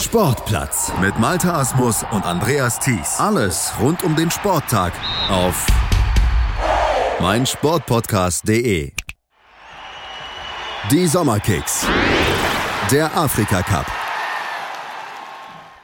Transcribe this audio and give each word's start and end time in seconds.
Sportplatz 0.00 0.92
mit 1.00 1.18
Malta 1.18 1.58
Asmus 1.58 2.04
und 2.12 2.24
Andreas 2.24 2.78
Thies. 2.78 3.18
Alles 3.18 3.72
rund 3.80 4.04
um 4.04 4.14
den 4.14 4.30
Sporttag 4.30 4.92
auf 5.28 5.66
meinsportpodcast.de. 7.20 8.92
Die 10.90 11.06
Sommerkicks. 11.06 11.84
Der 12.92 13.14
Afrika 13.16 13.62
Cup. 13.62 13.97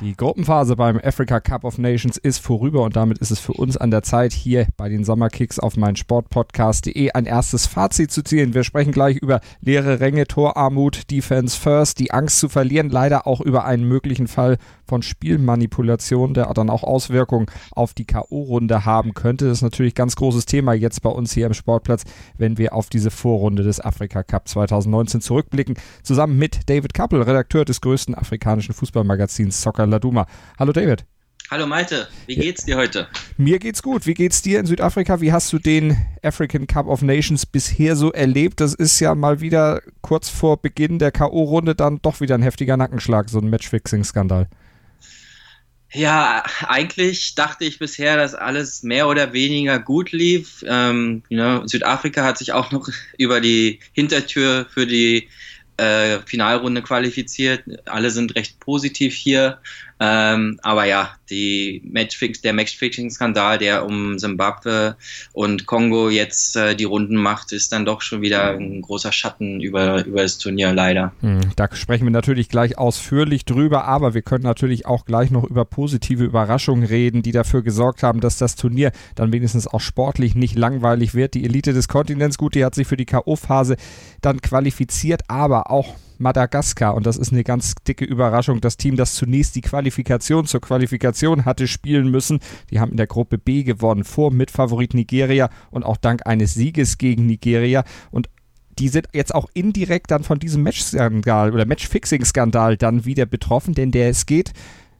Die 0.00 0.16
Gruppenphase 0.16 0.74
beim 0.74 0.98
Africa 0.98 1.38
Cup 1.38 1.62
of 1.62 1.78
Nations 1.78 2.16
ist 2.16 2.38
vorüber 2.38 2.82
und 2.82 2.96
damit 2.96 3.18
ist 3.18 3.30
es 3.30 3.38
für 3.38 3.52
uns 3.52 3.76
an 3.76 3.92
der 3.92 4.02
Zeit, 4.02 4.32
hier 4.32 4.66
bei 4.76 4.88
den 4.88 5.04
Sommerkicks 5.04 5.60
auf 5.60 5.76
mein 5.76 5.94
Sportpodcast.de 5.94 7.12
ein 7.12 7.26
erstes 7.26 7.66
Fazit 7.66 8.10
zu 8.10 8.24
ziehen. 8.24 8.54
Wir 8.54 8.64
sprechen 8.64 8.90
gleich 8.90 9.16
über 9.18 9.40
leere 9.60 10.00
Ränge, 10.00 10.26
Torarmut, 10.26 11.12
Defense 11.12 11.56
First, 11.56 12.00
die 12.00 12.10
Angst 12.10 12.40
zu 12.40 12.48
verlieren, 12.48 12.90
leider 12.90 13.28
auch 13.28 13.40
über 13.40 13.66
einen 13.66 13.84
möglichen 13.84 14.26
Fall 14.26 14.58
von 14.84 15.02
Spielmanipulation, 15.02 16.34
der 16.34 16.52
dann 16.54 16.70
auch 16.70 16.82
Auswirkungen 16.82 17.46
auf 17.70 17.94
die 17.94 18.04
K.O.-Runde 18.04 18.84
haben 18.84 19.14
könnte. 19.14 19.46
Das 19.46 19.58
ist 19.58 19.62
natürlich 19.62 19.92
ein 19.92 19.96
ganz 19.96 20.16
großes 20.16 20.44
Thema 20.44 20.74
jetzt 20.74 21.02
bei 21.02 21.10
uns 21.10 21.32
hier 21.32 21.46
im 21.46 21.54
Sportplatz, 21.54 22.02
wenn 22.36 22.58
wir 22.58 22.74
auf 22.74 22.90
diese 22.90 23.12
Vorrunde 23.12 23.62
des 23.62 23.80
Afrika 23.80 24.24
Cup 24.24 24.48
2019 24.48 25.20
zurückblicken, 25.20 25.76
zusammen 26.02 26.36
mit 26.36 26.68
David 26.68 26.94
Kappel, 26.94 27.22
Redakteur 27.22 27.64
des 27.64 27.80
größten 27.80 28.16
afrikanischen 28.16 28.74
Fußballmagazins 28.74 29.62
Soccer 29.62 29.83
Volker 29.84 29.86
Laduma. 29.86 30.26
Hallo 30.58 30.72
David. 30.72 31.04
Hallo 31.50 31.66
Malte, 31.66 32.08
wie 32.26 32.36
geht's 32.36 32.64
dir 32.64 32.76
heute? 32.76 33.06
Mir 33.36 33.58
geht's 33.58 33.82
gut. 33.82 34.06
Wie 34.06 34.14
geht's 34.14 34.40
dir 34.40 34.58
in 34.60 34.66
Südafrika? 34.66 35.20
Wie 35.20 35.30
hast 35.30 35.52
du 35.52 35.58
den 35.58 35.96
African 36.22 36.66
Cup 36.66 36.86
of 36.86 37.02
Nations 37.02 37.44
bisher 37.44 37.96
so 37.96 38.10
erlebt? 38.12 38.60
Das 38.60 38.72
ist 38.72 38.98
ja 39.00 39.14
mal 39.14 39.40
wieder 39.40 39.82
kurz 40.00 40.30
vor 40.30 40.56
Beginn 40.56 40.98
der 40.98 41.12
K.O.-Runde 41.12 41.74
dann 41.74 42.00
doch 42.00 42.20
wieder 42.20 42.34
ein 42.34 42.42
heftiger 42.42 42.78
Nackenschlag, 42.78 43.28
so 43.28 43.38
ein 43.40 43.50
Matchfixing-Skandal. 43.50 44.48
Ja, 45.92 46.42
eigentlich 46.66 47.34
dachte 47.34 47.66
ich 47.66 47.78
bisher, 47.78 48.16
dass 48.16 48.34
alles 48.34 48.82
mehr 48.82 49.06
oder 49.06 49.32
weniger 49.34 49.78
gut 49.78 50.12
lief. 50.12 50.64
Ähm, 50.66 51.22
you 51.28 51.36
know, 51.36 51.66
Südafrika 51.66 52.24
hat 52.24 52.38
sich 52.38 52.52
auch 52.52 52.72
noch 52.72 52.88
über 53.18 53.42
die 53.42 53.80
Hintertür 53.92 54.66
für 54.70 54.86
die 54.86 55.28
äh, 55.76 56.20
Finalrunde 56.26 56.82
qualifiziert. 56.82 57.64
Alle 57.86 58.10
sind 58.10 58.36
recht 58.36 58.60
positiv 58.60 59.14
hier. 59.14 59.58
Ähm, 60.00 60.58
aber 60.62 60.84
ja, 60.86 61.10
die 61.30 61.82
Matchfix, 61.84 62.40
der 62.40 62.52
Matchfixing-Skandal, 62.52 63.58
der 63.58 63.86
um 63.86 64.18
Simbabwe 64.18 64.96
und 65.32 65.66
Kongo 65.66 66.10
jetzt 66.10 66.56
äh, 66.56 66.74
die 66.74 66.84
Runden 66.84 67.16
macht, 67.16 67.52
ist 67.52 67.72
dann 67.72 67.84
doch 67.84 68.02
schon 68.02 68.20
wieder 68.20 68.50
ein 68.50 68.82
großer 68.82 69.12
Schatten 69.12 69.60
über, 69.60 70.04
über 70.04 70.22
das 70.22 70.38
Turnier, 70.38 70.72
leider. 70.72 71.12
Hm, 71.20 71.40
da 71.56 71.68
sprechen 71.72 72.04
wir 72.04 72.10
natürlich 72.10 72.48
gleich 72.48 72.76
ausführlich 72.76 73.44
drüber, 73.44 73.84
aber 73.84 74.14
wir 74.14 74.22
können 74.22 74.44
natürlich 74.44 74.86
auch 74.86 75.04
gleich 75.04 75.30
noch 75.30 75.44
über 75.44 75.64
positive 75.64 76.24
Überraschungen 76.24 76.84
reden, 76.84 77.22
die 77.22 77.32
dafür 77.32 77.62
gesorgt 77.62 78.02
haben, 78.02 78.20
dass 78.20 78.36
das 78.36 78.56
Turnier 78.56 78.90
dann 79.14 79.32
wenigstens 79.32 79.66
auch 79.66 79.80
sportlich 79.80 80.34
nicht 80.34 80.56
langweilig 80.56 81.14
wird. 81.14 81.34
Die 81.34 81.44
Elite 81.44 81.72
des 81.72 81.88
Kontinents, 81.88 82.36
gut, 82.36 82.54
die 82.54 82.64
hat 82.64 82.74
sich 82.74 82.86
für 82.86 82.96
die 82.96 83.06
K.O.-Phase 83.06 83.76
dann 84.20 84.40
qualifiziert, 84.40 85.22
aber 85.28 85.70
auch 85.70 85.94
Madagaskar. 86.24 86.94
Und 86.96 87.06
das 87.06 87.16
ist 87.16 87.30
eine 87.30 87.44
ganz 87.44 87.76
dicke 87.86 88.04
Überraschung. 88.04 88.60
Das 88.60 88.76
Team, 88.76 88.96
das 88.96 89.14
zunächst 89.14 89.54
die 89.54 89.60
Qualifikation 89.60 90.46
zur 90.46 90.60
Qualifikation 90.60 91.44
hatte 91.44 91.68
spielen 91.68 92.10
müssen, 92.10 92.40
die 92.70 92.80
haben 92.80 92.90
in 92.90 92.96
der 92.96 93.06
Gruppe 93.06 93.38
B 93.38 93.62
gewonnen 93.62 94.02
vor 94.02 94.32
Mitfavorit 94.32 94.94
Nigeria 94.94 95.50
und 95.70 95.84
auch 95.84 95.96
dank 95.96 96.26
eines 96.26 96.54
Sieges 96.54 96.98
gegen 96.98 97.26
Nigeria. 97.26 97.84
Und 98.10 98.28
die 98.78 98.88
sind 98.88 99.08
jetzt 99.12 99.34
auch 99.34 99.48
indirekt 99.54 100.10
dann 100.10 100.24
von 100.24 100.40
diesem 100.40 100.64
Matchskandal 100.64 101.52
oder 101.52 101.64
Matchfixing-Skandal 101.64 102.76
dann 102.76 103.04
wieder 103.04 103.26
betroffen, 103.26 103.74
denn 103.74 103.92
der 103.92 104.08
es 104.08 104.26
geht 104.26 104.52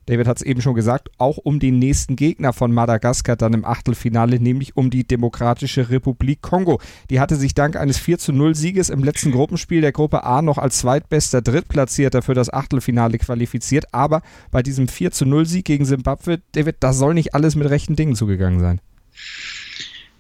David 0.07 0.27
hat 0.27 0.39
es 0.39 0.43
eben 0.43 0.61
schon 0.61 0.75
gesagt, 0.75 1.11
auch 1.19 1.39
um 1.39 1.59
den 1.59 1.79
nächsten 1.79 2.17
Gegner 2.17 2.53
von 2.53 2.73
Madagaskar 2.73 3.37
dann 3.37 3.55
im 3.55 3.65
Achtelfinale, 3.65 4.41
nämlich 4.41 4.77
um 4.77 4.91
die 4.91 5.07
Demokratische 5.07 5.91
Republik 5.91 6.43
Kongo. 6.43 6.81
Die 7.11 7.21
hatte 7.21 7.37
sich 7.37 7.55
dank 7.55 7.77
eines 7.77 7.99
4 7.99 8.19
zu 8.19 8.33
0 8.33 8.55
Sieges 8.55 8.91
im 8.91 9.05
letzten 9.05 9.33
Gruppenspiel 9.33 9.81
der 9.81 9.93
Gruppe 9.93 10.25
A 10.25 10.43
noch 10.43 10.59
als 10.59 10.79
zweitbester 10.79 11.43
Drittplatzierter 11.43 12.23
für 12.23 12.35
das 12.35 12.53
Achtelfinale 12.53 13.19
qualifiziert, 13.19 13.87
aber 13.93 14.23
bei 14.51 14.63
diesem 14.63 14.89
4 14.89 15.11
zu 15.11 15.27
0 15.27 15.47
Sieg 15.47 15.65
gegen 15.65 15.85
Simbabwe, 15.85 16.41
David, 16.53 16.77
da 16.81 16.93
soll 16.93 17.15
nicht 17.15 17.35
alles 17.35 17.55
mit 17.55 17.69
rechten 17.69 17.97
Dingen 17.97 18.15
zugegangen 18.15 18.61
sein. 18.61 18.81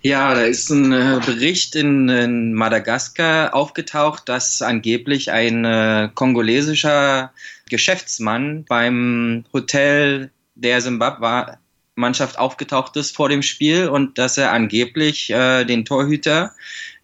Ja, 0.06 0.34
da 0.34 0.43
ist 0.43 0.69
ein 0.69 0.93
äh, 0.93 1.19
Bericht 1.25 1.75
in, 1.77 2.11
in, 2.11 2.53
Madagaskar 2.53 3.55
aufgetaucht, 3.55 4.28
dass 4.28 4.61
angeblich 4.61 5.33
ein 5.33 5.65
äh, 5.65 6.11
kongolesischer 6.15 7.33
Geschäftsmann 7.69 8.65
beim 8.65 9.45
Hotel 9.53 10.31
der 10.55 10.81
Zimbabwe-Mannschaft 10.81 12.39
aufgetaucht 12.39 12.97
ist 12.97 13.17
vor 13.17 13.29
dem 13.29 13.43
Spiel 13.43 13.89
und 13.89 14.19
dass 14.19 14.39
er 14.39 14.53
angeblich 14.53 15.31
äh, 15.31 15.65
den 15.65 15.85
Torhüter, 15.85 16.53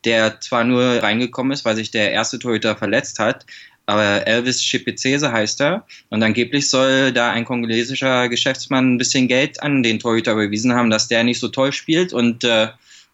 der 0.04 0.41
zwar 0.41 0.65
nur 0.65 1.03
reingekommen 1.03 1.53
ist, 1.53 1.65
weil 1.65 1.76
sich 1.76 1.91
der 1.91 2.12
erste 2.12 2.38
Torhüter 2.38 2.76
verletzt 2.76 3.19
hat, 3.19 3.47
aber 3.91 4.25
Elvis 4.25 4.60
Chipizese 4.60 5.32
heißt 5.32 5.60
er. 5.60 5.84
Und 6.10 6.22
angeblich 6.22 6.70
soll 6.70 7.12
da 7.12 7.32
ein 7.32 7.44
kongolesischer 7.44 8.28
Geschäftsmann 8.28 8.94
ein 8.94 8.99
bisschen 8.99 9.26
Geld 9.26 9.60
an 9.65 9.82
den 9.82 9.99
Torhüter 9.99 10.32
überwiesen 10.32 10.75
haben, 10.75 10.91
dass 10.91 11.09
der 11.09 11.25
nicht 11.25 11.41
so 11.41 11.49
toll 11.49 11.72
spielt. 11.72 12.12
Und 12.12 12.44
äh, 12.44 12.69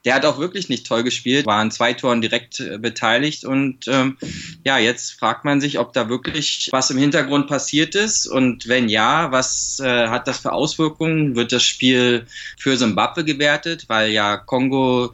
der 0.06 0.14
hat 0.14 0.24
auch 0.24 0.38
wirklich 0.38 0.68
nicht 0.68 0.86
toll 0.86 1.02
gespielt, 1.02 1.46
war 1.46 1.58
an 1.58 1.72
zwei 1.72 1.92
Toren 1.92 2.20
direkt 2.20 2.60
äh, 2.60 2.78
beteiligt 2.78 3.44
und 3.44 3.88
ähm, 3.88 4.16
ja, 4.64 4.78
jetzt 4.78 5.18
fragt 5.18 5.44
man 5.44 5.60
sich, 5.60 5.80
ob 5.80 5.92
da 5.92 6.08
wirklich 6.08 6.68
was 6.70 6.90
im 6.90 6.96
Hintergrund 6.96 7.48
passiert 7.48 7.96
ist 7.96 8.28
und 8.28 8.68
wenn 8.68 8.88
ja, 8.88 9.32
was 9.32 9.80
äh, 9.80 10.06
hat 10.06 10.28
das 10.28 10.38
für 10.38 10.52
Auswirkungen? 10.52 11.34
Wird 11.34 11.50
das 11.50 11.64
Spiel 11.64 12.24
für 12.56 12.76
Simbabwe 12.76 13.24
gewertet, 13.24 13.86
weil 13.88 14.12
ja 14.12 14.36
Kongo 14.36 15.12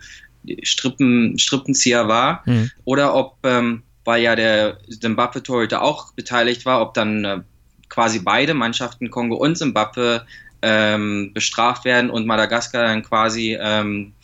Strippen, 0.62 1.38
Strippenzieher 1.38 2.06
war 2.06 2.42
mhm. 2.44 2.70
oder 2.84 3.14
ob, 3.14 3.38
ähm, 3.44 3.84
weil 4.04 4.22
ja 4.22 4.36
der 4.36 4.76
Simbabwe-Torhüter 4.88 5.80
auch 5.80 6.12
beteiligt 6.12 6.66
war, 6.66 6.82
ob 6.82 6.92
dann 6.92 7.24
äh, 7.24 7.40
quasi 7.88 8.18
beide 8.18 8.52
Mannschaften, 8.52 9.10
Kongo 9.10 9.36
und 9.36 9.56
Simbabwe, 9.56 10.26
ähm, 10.62 11.32
bestraft 11.34 11.84
werden 11.84 12.08
und 12.08 12.26
Madagaskar 12.26 12.84
dann 12.84 13.02
quasi 13.02 13.58
ähm, 13.60 14.12
äh, 14.20 14.21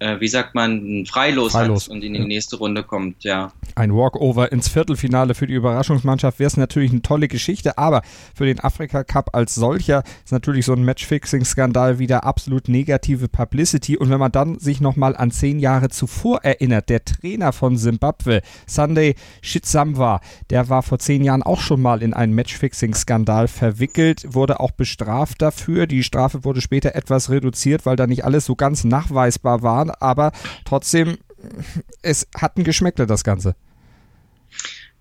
wie 0.00 0.28
sagt 0.28 0.54
man, 0.54 1.04
Freilos, 1.06 1.52
Freilos. 1.52 1.84
hat 1.84 1.90
und 1.90 2.02
in 2.02 2.14
die 2.14 2.24
nächste 2.24 2.56
Runde 2.56 2.82
kommt, 2.82 3.22
ja. 3.22 3.52
Ein 3.74 3.94
Walkover 3.94 4.50
ins 4.50 4.68
Viertelfinale 4.68 5.34
für 5.34 5.46
die 5.46 5.54
Überraschungsmannschaft 5.54 6.38
wäre 6.38 6.48
es 6.48 6.56
natürlich 6.56 6.90
eine 6.90 7.02
tolle 7.02 7.28
Geschichte, 7.28 7.76
aber 7.76 8.02
für 8.34 8.46
den 8.46 8.60
Afrika 8.60 9.04
Cup 9.04 9.34
als 9.34 9.54
solcher 9.54 10.02
ist 10.24 10.32
natürlich 10.32 10.64
so 10.64 10.72
ein 10.72 10.84
Matchfixing-Skandal 10.84 11.98
wieder 11.98 12.24
absolut 12.24 12.68
negative 12.68 13.28
Publicity. 13.28 13.96
Und 13.96 14.10
wenn 14.10 14.18
man 14.18 14.32
dann 14.32 14.58
sich 14.58 14.80
nochmal 14.80 15.16
an 15.16 15.30
zehn 15.30 15.58
Jahre 15.58 15.90
zuvor 15.90 16.42
erinnert, 16.44 16.88
der 16.88 17.04
Trainer 17.04 17.52
von 17.52 17.76
Simbabwe, 17.76 18.40
Sunday 18.66 19.14
Shitsamwa, 19.42 20.20
der 20.48 20.68
war 20.68 20.82
vor 20.82 20.98
zehn 20.98 21.22
Jahren 21.22 21.42
auch 21.42 21.60
schon 21.60 21.82
mal 21.82 22.02
in 22.02 22.14
einen 22.14 22.34
Matchfixing-Skandal 22.34 23.48
verwickelt, 23.48 24.26
wurde 24.30 24.60
auch 24.60 24.70
bestraft 24.70 25.42
dafür. 25.42 25.86
Die 25.86 26.02
Strafe 26.02 26.44
wurde 26.44 26.60
später 26.60 26.94
etwas 26.94 27.30
reduziert, 27.30 27.86
weil 27.86 27.96
da 27.96 28.06
nicht 28.06 28.24
alles 28.24 28.46
so 28.46 28.56
ganz 28.56 28.84
nachweisbar 28.84 29.62
war 29.90 30.02
aber 30.02 30.32
trotzdem, 30.64 31.18
es 32.02 32.26
hat 32.36 32.56
ein 32.56 32.64
Geschmäckle, 32.64 33.06
das 33.06 33.24
Ganze. 33.24 33.54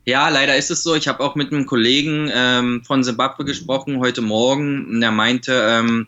Ja, 0.05 0.29
leider 0.29 0.55
ist 0.55 0.72
es 0.72 0.83
so. 0.83 0.95
Ich 0.95 1.07
habe 1.07 1.23
auch 1.23 1.35
mit 1.35 1.51
einem 1.51 1.66
Kollegen 1.66 2.31
ähm, 2.33 2.83
von 2.85 3.03
Simbabwe 3.03 3.45
gesprochen 3.45 4.00
heute 4.00 4.22
Morgen. 4.22 4.85
Und 4.88 5.01
er 5.03 5.11
meinte, 5.11 5.53
ähm, 5.67 6.07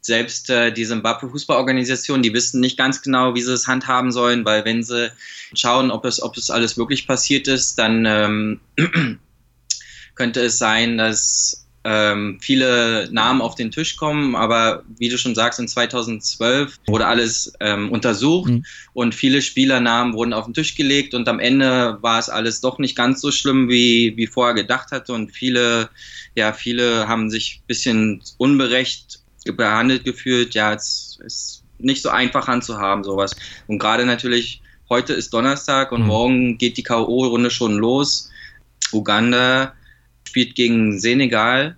selbst 0.00 0.50
äh, 0.50 0.72
die 0.72 0.84
Simbabwe 0.84 1.28
Fußballorganisation, 1.28 2.22
die 2.22 2.32
wissen 2.32 2.60
nicht 2.60 2.78
ganz 2.78 3.02
genau, 3.02 3.34
wie 3.34 3.42
sie 3.42 3.52
es 3.52 3.66
handhaben 3.66 4.12
sollen, 4.12 4.44
weil 4.44 4.64
wenn 4.64 4.82
sie 4.82 5.10
schauen, 5.54 5.90
ob 5.90 6.04
es, 6.04 6.22
ob 6.22 6.36
es 6.36 6.50
alles 6.50 6.78
wirklich 6.78 7.06
passiert 7.06 7.48
ist, 7.48 7.78
dann 7.78 8.06
ähm, 8.06 8.60
könnte 10.14 10.40
es 10.40 10.58
sein, 10.58 10.96
dass 10.96 11.66
ähm, 11.84 12.38
viele 12.40 13.08
Namen 13.10 13.40
auf 13.40 13.54
den 13.54 13.70
Tisch 13.70 13.96
kommen, 13.96 14.36
aber 14.36 14.82
wie 14.98 15.08
du 15.08 15.16
schon 15.16 15.34
sagst, 15.34 15.58
in 15.58 15.68
2012 15.68 16.78
wurde 16.86 17.06
alles 17.06 17.52
ähm, 17.60 17.90
untersucht 17.90 18.50
mhm. 18.50 18.64
und 18.92 19.14
viele 19.14 19.40
Spielernamen 19.40 20.12
wurden 20.12 20.34
auf 20.34 20.44
den 20.44 20.54
Tisch 20.54 20.74
gelegt 20.74 21.14
und 21.14 21.28
am 21.28 21.38
Ende 21.40 21.98
war 22.02 22.18
es 22.18 22.28
alles 22.28 22.60
doch 22.60 22.78
nicht 22.78 22.96
ganz 22.96 23.20
so 23.20 23.30
schlimm, 23.30 23.68
wie, 23.68 24.14
wie 24.16 24.26
vorher 24.26 24.54
gedacht 24.54 24.92
hatte 24.92 25.14
und 25.14 25.32
viele, 25.32 25.88
ja, 26.34 26.52
viele 26.52 27.08
haben 27.08 27.30
sich 27.30 27.60
ein 27.62 27.66
bisschen 27.66 28.22
unberecht 28.36 29.20
behandelt 29.44 30.04
gefühlt. 30.04 30.54
Ja, 30.54 30.74
es 30.74 31.18
ist 31.24 31.64
nicht 31.78 32.02
so 32.02 32.10
einfach 32.10 32.46
handzuhaben, 32.46 33.04
sowas. 33.04 33.34
Und 33.66 33.78
gerade 33.78 34.04
natürlich, 34.04 34.60
heute 34.88 35.12
ist 35.14 35.32
Donnerstag 35.32 35.92
und 35.92 36.02
mhm. 36.02 36.06
morgen 36.06 36.58
geht 36.58 36.76
die 36.76 36.82
K.O.-Runde 36.82 37.50
schon 37.50 37.76
los. 37.76 38.30
Uganda 38.92 39.74
spielt 40.30 40.54
gegen 40.54 40.98
Senegal. 40.98 41.76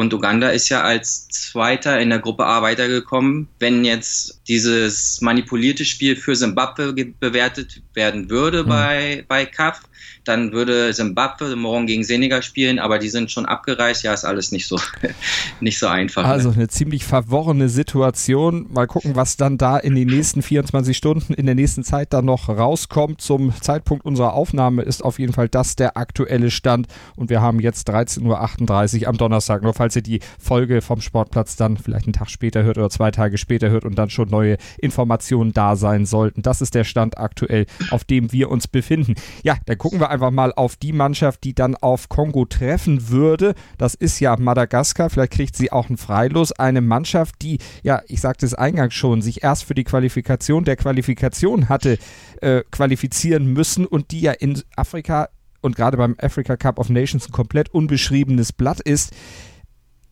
Und 0.00 0.14
Uganda 0.14 0.48
ist 0.48 0.70
ja 0.70 0.80
als 0.80 1.28
Zweiter 1.28 2.00
in 2.00 2.08
der 2.08 2.20
Gruppe 2.20 2.46
A 2.46 2.62
weitergekommen. 2.62 3.48
Wenn 3.58 3.84
jetzt 3.84 4.40
dieses 4.48 5.20
manipulierte 5.20 5.84
Spiel 5.84 6.16
für 6.16 6.34
Simbabwe 6.34 6.94
bewertet 7.20 7.82
werden 7.92 8.30
würde 8.30 8.62
mhm. 8.64 8.68
bei, 8.68 9.24
bei 9.28 9.44
CAF, 9.44 9.82
dann 10.24 10.52
würde 10.52 10.92
Simbabwe 10.92 11.56
morgen 11.56 11.86
gegen 11.86 12.04
Senegal 12.04 12.42
spielen, 12.42 12.78
aber 12.78 12.98
die 12.98 13.08
sind 13.08 13.30
schon 13.30 13.46
abgereist. 13.46 14.02
Ja, 14.02 14.12
ist 14.12 14.24
alles 14.24 14.52
nicht 14.52 14.66
so, 14.66 14.78
nicht 15.60 15.78
so 15.78 15.86
einfach. 15.86 16.22
Ne? 16.22 16.28
Also 16.28 16.50
eine 16.50 16.68
ziemlich 16.68 17.04
verworrene 17.04 17.68
Situation. 17.68 18.66
Mal 18.70 18.86
gucken, 18.86 19.16
was 19.16 19.36
dann 19.36 19.58
da 19.58 19.78
in 19.78 19.94
den 19.94 20.08
nächsten 20.08 20.42
24 20.42 20.96
Stunden, 20.96 21.34
in 21.34 21.46
der 21.46 21.54
nächsten 21.54 21.84
Zeit 21.84 22.12
dann 22.12 22.26
noch 22.26 22.48
rauskommt. 22.48 23.20
Zum 23.20 23.52
Zeitpunkt 23.60 24.04
unserer 24.04 24.34
Aufnahme 24.34 24.82
ist 24.82 25.02
auf 25.02 25.18
jeden 25.18 25.32
Fall 25.32 25.48
das 25.48 25.76
der 25.76 25.96
aktuelle 25.96 26.50
Stand. 26.50 26.86
Und 27.16 27.30
wir 27.30 27.40
haben 27.40 27.60
jetzt 27.60 27.88
13.38 27.88 29.02
Uhr 29.02 29.08
am 29.08 29.16
Donnerstag. 29.16 29.62
Nur 29.62 29.74
falls 29.74 29.89
ihr 29.96 30.02
die 30.02 30.20
Folge 30.38 30.82
vom 30.82 31.00
Sportplatz 31.00 31.56
dann 31.56 31.76
vielleicht 31.76 32.06
einen 32.06 32.12
Tag 32.12 32.30
später 32.30 32.62
hört 32.62 32.78
oder 32.78 32.90
zwei 32.90 33.10
Tage 33.10 33.38
später 33.38 33.70
hört 33.70 33.84
und 33.84 33.96
dann 33.96 34.10
schon 34.10 34.28
neue 34.28 34.56
Informationen 34.78 35.52
da 35.52 35.76
sein 35.76 36.06
sollten. 36.06 36.42
Das 36.42 36.60
ist 36.60 36.74
der 36.74 36.84
Stand 36.84 37.18
aktuell, 37.18 37.66
auf 37.90 38.04
dem 38.04 38.32
wir 38.32 38.50
uns 38.50 38.68
befinden. 38.68 39.14
Ja, 39.42 39.56
dann 39.66 39.78
gucken 39.78 40.00
wir 40.00 40.10
einfach 40.10 40.30
mal 40.30 40.52
auf 40.52 40.76
die 40.76 40.92
Mannschaft, 40.92 41.44
die 41.44 41.54
dann 41.54 41.76
auf 41.76 42.08
Kongo 42.08 42.44
treffen 42.44 43.08
würde. 43.08 43.54
Das 43.78 43.94
ist 43.94 44.20
ja 44.20 44.36
Madagaskar. 44.36 45.10
Vielleicht 45.10 45.32
kriegt 45.32 45.56
sie 45.56 45.72
auch 45.72 45.88
ein 45.88 45.96
Freilos. 45.96 46.52
Eine 46.52 46.80
Mannschaft, 46.80 47.36
die, 47.42 47.58
ja, 47.82 48.02
ich 48.06 48.20
sagte 48.20 48.46
es 48.46 48.54
eingangs 48.54 48.94
schon, 48.94 49.22
sich 49.22 49.42
erst 49.42 49.64
für 49.64 49.74
die 49.74 49.84
Qualifikation 49.84 50.64
der 50.64 50.76
Qualifikation 50.76 51.68
hatte 51.68 51.98
äh, 52.40 52.62
qualifizieren 52.70 53.52
müssen 53.52 53.86
und 53.86 54.10
die 54.10 54.20
ja 54.20 54.32
in 54.32 54.62
Afrika 54.76 55.28
und 55.62 55.76
gerade 55.76 55.96
beim 55.96 56.16
Africa 56.18 56.56
Cup 56.56 56.78
of 56.78 56.88
Nations 56.88 57.28
ein 57.28 57.32
komplett 57.32 57.68
unbeschriebenes 57.68 58.52
Blatt 58.52 58.80
ist. 58.80 59.12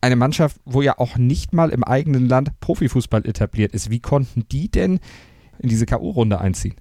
Eine 0.00 0.16
Mannschaft, 0.16 0.56
wo 0.64 0.82
ja 0.82 0.98
auch 0.98 1.16
nicht 1.16 1.52
mal 1.52 1.70
im 1.70 1.82
eigenen 1.82 2.28
Land 2.28 2.60
Profifußball 2.60 3.26
etabliert 3.26 3.72
ist. 3.72 3.90
Wie 3.90 4.00
konnten 4.00 4.46
die 4.48 4.70
denn 4.70 5.00
in 5.58 5.68
diese 5.68 5.86
K.O.-Runde 5.86 6.38
einziehen? 6.38 6.76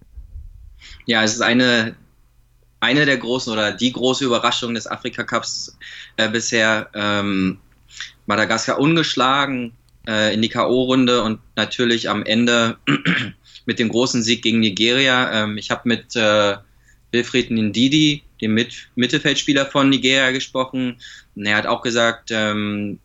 Ja, 1.06 1.24
es 1.24 1.34
ist 1.34 1.42
eine 1.42 1.96
eine 2.80 3.06
der 3.06 3.18
großen 3.18 3.52
oder 3.52 3.72
die 3.72 3.92
große 3.92 4.26
Überraschung 4.26 4.74
des 4.74 4.88
Afrika 4.88 5.24
Cups 5.24 5.78
äh, 6.18 6.30
bisher. 6.30 6.90
Ähm, 6.94 7.60
Madagaskar 8.28 8.80
ungeschlagen 8.80 9.74
äh, 10.08 10.34
in 10.34 10.42
die 10.42 10.50
K.O.-Runde 10.50 11.22
und 11.22 11.40
natürlich 11.56 12.10
am 12.10 12.24
Ende 12.24 12.78
mit 13.66 13.80
dem 13.80 13.90
großen 13.90 14.22
Sieg 14.22 14.44
gegen 14.44 14.60
Nigeria. 14.60 15.44
Ähm, 15.44 15.58
ich 15.58 15.72
habe 15.72 15.82
mit 15.86 16.16
äh, 16.16 16.58
Wilfried 17.12 17.52
Ndidi, 17.52 18.24
dem 18.42 18.54
mit 18.54 18.90
Mittelfeldspieler 18.96 19.66
von 19.66 19.90
Nigeria, 19.90 20.32
gesprochen. 20.32 20.98
Und 21.36 21.46
er 21.46 21.58
hat 21.58 21.66
auch 21.66 21.82
gesagt, 21.82 22.30
ähm, 22.32 23.00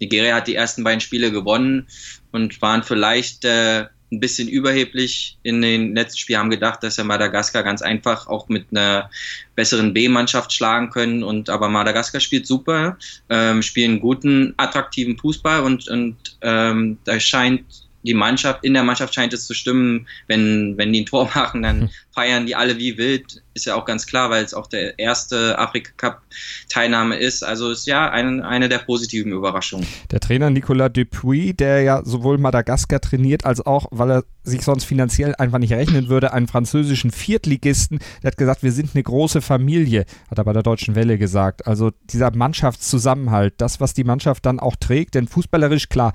Nigeria 0.00 0.36
hat 0.36 0.48
die 0.48 0.54
ersten 0.54 0.84
beiden 0.84 1.00
Spiele 1.00 1.30
gewonnen 1.30 1.86
und 2.32 2.60
waren 2.60 2.82
vielleicht 2.82 3.44
äh, 3.44 3.86
ein 4.14 4.20
bisschen 4.20 4.48
überheblich 4.48 5.38
in 5.42 5.60
den 5.60 5.94
letzten 5.94 6.18
Spielen, 6.18 6.38
haben 6.38 6.50
gedacht, 6.50 6.82
dass 6.82 6.98
er 6.98 7.04
Madagaskar 7.04 7.62
ganz 7.62 7.82
einfach 7.82 8.26
auch 8.26 8.48
mit 8.48 8.66
einer 8.70 9.10
besseren 9.54 9.92
B-Mannschaft 9.92 10.52
schlagen 10.52 10.90
können. 10.90 11.22
Und 11.22 11.50
aber 11.50 11.68
Madagaskar 11.68 12.20
spielt 12.20 12.46
super, 12.46 12.98
ähm, 13.28 13.62
spielen 13.62 14.00
guten, 14.00 14.54
attraktiven 14.56 15.18
Fußball 15.18 15.62
und, 15.62 15.88
und 15.88 16.16
ähm, 16.42 16.98
da 17.04 17.18
scheint 17.18 17.83
die 18.04 18.14
Mannschaft, 18.14 18.64
in 18.64 18.74
der 18.74 18.84
Mannschaft 18.84 19.14
scheint 19.14 19.32
es 19.32 19.46
zu 19.46 19.54
stimmen, 19.54 20.06
wenn, 20.26 20.76
wenn 20.76 20.92
die 20.92 21.00
ein 21.02 21.06
Tor 21.06 21.24
machen, 21.34 21.62
dann 21.62 21.82
hm. 21.82 21.90
feiern 22.12 22.46
die 22.46 22.54
alle 22.54 22.78
wie 22.78 22.96
wild. 22.98 23.42
Ist 23.54 23.66
ja 23.66 23.74
auch 23.76 23.84
ganz 23.84 24.06
klar, 24.06 24.30
weil 24.30 24.44
es 24.44 24.52
auch 24.52 24.66
der 24.66 24.98
erste 24.98 25.58
Afrika-Cup-Teilnahme 25.58 27.16
ist. 27.16 27.44
Also 27.44 27.70
ist 27.70 27.86
ja 27.86 28.10
ein, 28.10 28.42
eine 28.42 28.68
der 28.68 28.78
positiven 28.78 29.32
Überraschungen. 29.32 29.86
Der 30.10 30.20
Trainer 30.20 30.50
Nicolas 30.50 30.92
Dupuis, 30.92 31.54
der 31.56 31.82
ja 31.82 32.02
sowohl 32.04 32.38
Madagaskar 32.38 33.00
trainiert, 33.00 33.44
als 33.44 33.64
auch, 33.64 33.86
weil 33.90 34.10
er 34.10 34.24
sich 34.42 34.62
sonst 34.62 34.84
finanziell 34.84 35.34
einfach 35.36 35.58
nicht 35.58 35.72
rechnen 35.72 36.08
würde, 36.08 36.32
einen 36.32 36.48
französischen 36.48 37.10
Viertligisten, 37.10 38.00
der 38.22 38.32
hat 38.32 38.36
gesagt, 38.36 38.62
wir 38.62 38.72
sind 38.72 38.90
eine 38.94 39.02
große 39.02 39.40
Familie, 39.40 40.04
hat 40.30 40.38
er 40.38 40.44
bei 40.44 40.52
der 40.52 40.62
Deutschen 40.62 40.94
Welle 40.94 41.16
gesagt. 41.16 41.66
Also 41.66 41.92
dieser 42.10 42.34
Mannschaftszusammenhalt, 42.34 43.54
das, 43.58 43.80
was 43.80 43.94
die 43.94 44.04
Mannschaft 44.04 44.44
dann 44.44 44.60
auch 44.60 44.76
trägt, 44.76 45.14
denn 45.14 45.28
fußballerisch, 45.28 45.88
klar, 45.88 46.12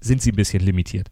sind 0.00 0.22
sie 0.22 0.32
ein 0.32 0.36
bisschen 0.36 0.62
limitiert. 0.62 1.08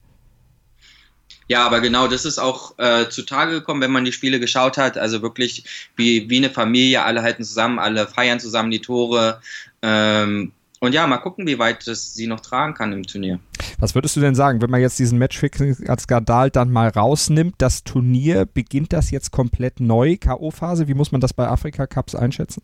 Ja, 1.49 1.65
aber 1.65 1.81
genau 1.81 2.09
das 2.09 2.27
ist 2.27 2.39
auch 2.39 2.79
äh, 2.79 3.09
zutage 3.09 3.53
gekommen, 3.53 3.81
wenn 3.81 3.91
man 3.91 4.05
die 4.05 4.13
Spiele 4.13 4.39
geschaut 4.39 4.77
hat. 4.77 4.99
Also 4.99 5.23
wirklich 5.23 5.65
wie, 5.97 6.29
wie 6.29 6.37
eine 6.37 6.51
Familie, 6.51 7.03
alle 7.03 7.23
halten 7.23 7.43
zusammen, 7.43 7.79
alle 7.79 8.07
feiern 8.07 8.39
zusammen 8.39 8.71
die 8.71 8.81
Tore. 8.81 9.41
Ähm, 9.81 10.53
und 10.81 10.93
ja, 10.93 11.07
mal 11.07 11.19
gucken, 11.19 11.47
wie 11.47 11.59
weit 11.59 11.87
das 11.89 12.15
sie 12.15 12.27
noch 12.27 12.41
tragen 12.41 12.75
kann 12.75 12.93
im 12.93 13.03
Turnier. 13.05 13.41
Was 13.81 13.95
würdest 13.95 14.15
du 14.15 14.21
denn 14.21 14.35
sagen, 14.35 14.61
wenn 14.61 14.71
man 14.71 14.81
jetzt 14.81 14.99
diesen 14.99 15.19
Matchfixing-Skandal 15.19 16.51
dann 16.51 16.71
mal 16.71 16.89
rausnimmt, 16.89 17.55
das 17.59 17.83
Turnier, 17.83 18.45
beginnt 18.45 18.93
das 18.93 19.11
jetzt 19.11 19.33
komplett 19.33 19.81
neu, 19.81 20.17
K.O.-Phase? 20.19 20.87
Wie 20.87 20.95
muss 20.95 21.13
man 21.13 21.21
das 21.21 21.33
bei 21.33 21.49
Afrika 21.49 21.87
Cups 21.87 22.15
einschätzen? 22.15 22.63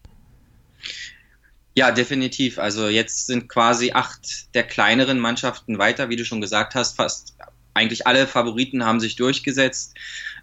Ja, 1.74 1.90
definitiv. 1.90 2.58
Also 2.58 2.88
jetzt 2.88 3.26
sind 3.26 3.48
quasi 3.48 3.92
acht 3.92 4.54
der 4.54 4.62
kleineren 4.62 5.18
Mannschaften 5.18 5.78
weiter, 5.78 6.08
wie 6.08 6.16
du 6.16 6.24
schon 6.24 6.40
gesagt 6.40 6.74
hast, 6.76 6.96
fast 6.96 7.34
eigentlich 7.74 8.06
alle 8.06 8.26
Favoriten 8.26 8.84
haben 8.84 9.00
sich 9.00 9.16
durchgesetzt. 9.16 9.94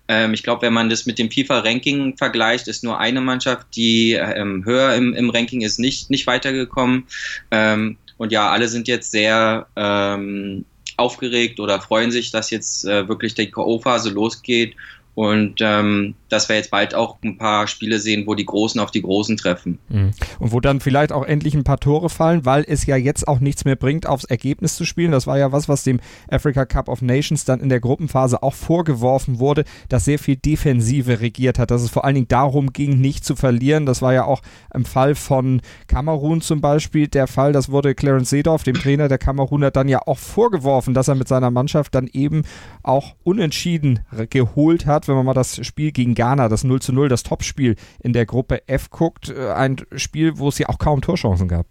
Ähm, 0.07 0.33
ich 0.33 0.43
glaube, 0.43 0.63
wenn 0.63 0.73
man 0.73 0.89
das 0.89 1.05
mit 1.05 1.17
dem 1.17 1.31
FIFA-Ranking 1.31 2.17
vergleicht, 2.17 2.67
ist 2.67 2.83
nur 2.83 2.99
eine 2.99 3.21
Mannschaft, 3.21 3.67
die 3.75 4.13
ähm, 4.13 4.65
höher 4.65 4.95
im, 4.95 5.13
im, 5.13 5.29
Ranking 5.29 5.61
ist, 5.61 5.79
nicht, 5.79 6.09
nicht 6.09 6.27
weitergekommen. 6.27 7.07
Ähm, 7.51 7.97
und 8.17 8.31
ja, 8.31 8.51
alle 8.51 8.67
sind 8.67 8.87
jetzt 8.87 9.11
sehr 9.11 9.67
ähm, 9.75 10.65
aufgeregt 10.97 11.59
oder 11.59 11.81
freuen 11.81 12.11
sich, 12.11 12.31
dass 12.31 12.51
jetzt 12.51 12.85
äh, 12.85 13.07
wirklich 13.07 13.33
die 13.33 13.49
K.O.-Phase 13.49 14.11
losgeht 14.11 14.75
und 15.13 15.55
ähm, 15.59 16.15
dass 16.29 16.47
wir 16.47 16.55
jetzt 16.55 16.71
bald 16.71 16.95
auch 16.95 17.17
ein 17.23 17.37
paar 17.37 17.67
Spiele 17.67 17.99
sehen, 17.99 18.25
wo 18.25 18.35
die 18.35 18.45
Großen 18.45 18.79
auf 18.79 18.91
die 18.91 19.01
Großen 19.01 19.35
treffen. 19.35 19.77
Mhm. 19.89 20.11
Und 20.39 20.53
wo 20.53 20.61
dann 20.61 20.79
vielleicht 20.79 21.11
auch 21.11 21.25
endlich 21.25 21.53
ein 21.53 21.65
paar 21.65 21.79
Tore 21.79 22.09
fallen, 22.09 22.45
weil 22.45 22.63
es 22.65 22.85
ja 22.85 22.95
jetzt 22.95 23.27
auch 23.27 23.41
nichts 23.41 23.65
mehr 23.65 23.75
bringt, 23.75 24.07
aufs 24.07 24.23
Ergebnis 24.23 24.77
zu 24.77 24.85
spielen. 24.85 25.11
Das 25.11 25.27
war 25.27 25.37
ja 25.37 25.51
was, 25.51 25.67
was 25.67 25.83
dem 25.83 25.99
Africa 26.29 26.65
Cup 26.65 26.87
of 26.87 27.01
Nations 27.01 27.43
dann 27.43 27.59
in 27.59 27.67
der 27.67 27.81
Gruppenphase 27.81 28.41
auch 28.41 28.53
vorgeworfen 28.53 29.39
wurde, 29.39 29.65
dass 29.89 30.05
sehr 30.05 30.17
viel 30.17 30.37
Defensive 30.37 31.19
regiert 31.19 31.59
hat, 31.59 31.71
dass 31.71 31.81
es 31.81 31.89
vor 31.89 32.05
allen 32.05 32.15
Dingen 32.15 32.29
darum 32.29 32.71
ging, 32.71 33.01
nicht 33.01 33.25
zu 33.25 33.35
verlieren. 33.35 33.85
Das 33.85 34.01
war 34.01 34.13
ja 34.13 34.23
auch 34.23 34.41
im 34.73 34.85
Fall 34.85 35.15
von 35.15 35.61
Kamerun 35.87 36.39
zum 36.39 36.61
Beispiel 36.61 37.09
der 37.09 37.27
Fall. 37.27 37.51
Das 37.51 37.69
wurde 37.69 37.95
Clarence 37.95 38.29
Seedorf, 38.29 38.63
dem 38.63 38.75
Trainer 38.75 39.09
der 39.09 39.17
Kameruner, 39.17 39.71
dann 39.71 39.89
ja 39.89 39.99
auch 40.05 40.17
vorgeworfen, 40.17 40.93
dass 40.93 41.09
er 41.09 41.15
mit 41.15 41.27
seiner 41.27 41.51
Mannschaft 41.51 41.93
dann 41.95 42.07
eben 42.07 42.43
auch 42.81 43.15
unentschieden 43.23 43.99
geholt 44.29 44.85
hat 44.85 45.00
hat, 45.01 45.07
wenn 45.07 45.15
man 45.15 45.25
mal 45.25 45.33
das 45.33 45.65
Spiel 45.65 45.91
gegen 45.91 46.15
Ghana, 46.15 46.49
das 46.49 46.63
0 46.63 46.81
zu 46.81 46.93
0, 46.93 47.09
das 47.09 47.23
Topspiel 47.23 47.75
in 47.99 48.13
der 48.13 48.25
Gruppe 48.25 48.67
F 48.67 48.89
guckt, 48.89 49.29
äh, 49.29 49.51
ein 49.51 49.77
Spiel, 49.95 50.37
wo 50.37 50.49
es 50.49 50.57
ja 50.57 50.69
auch 50.69 50.77
kaum 50.77 51.01
Torchancen 51.01 51.47
gab. 51.47 51.65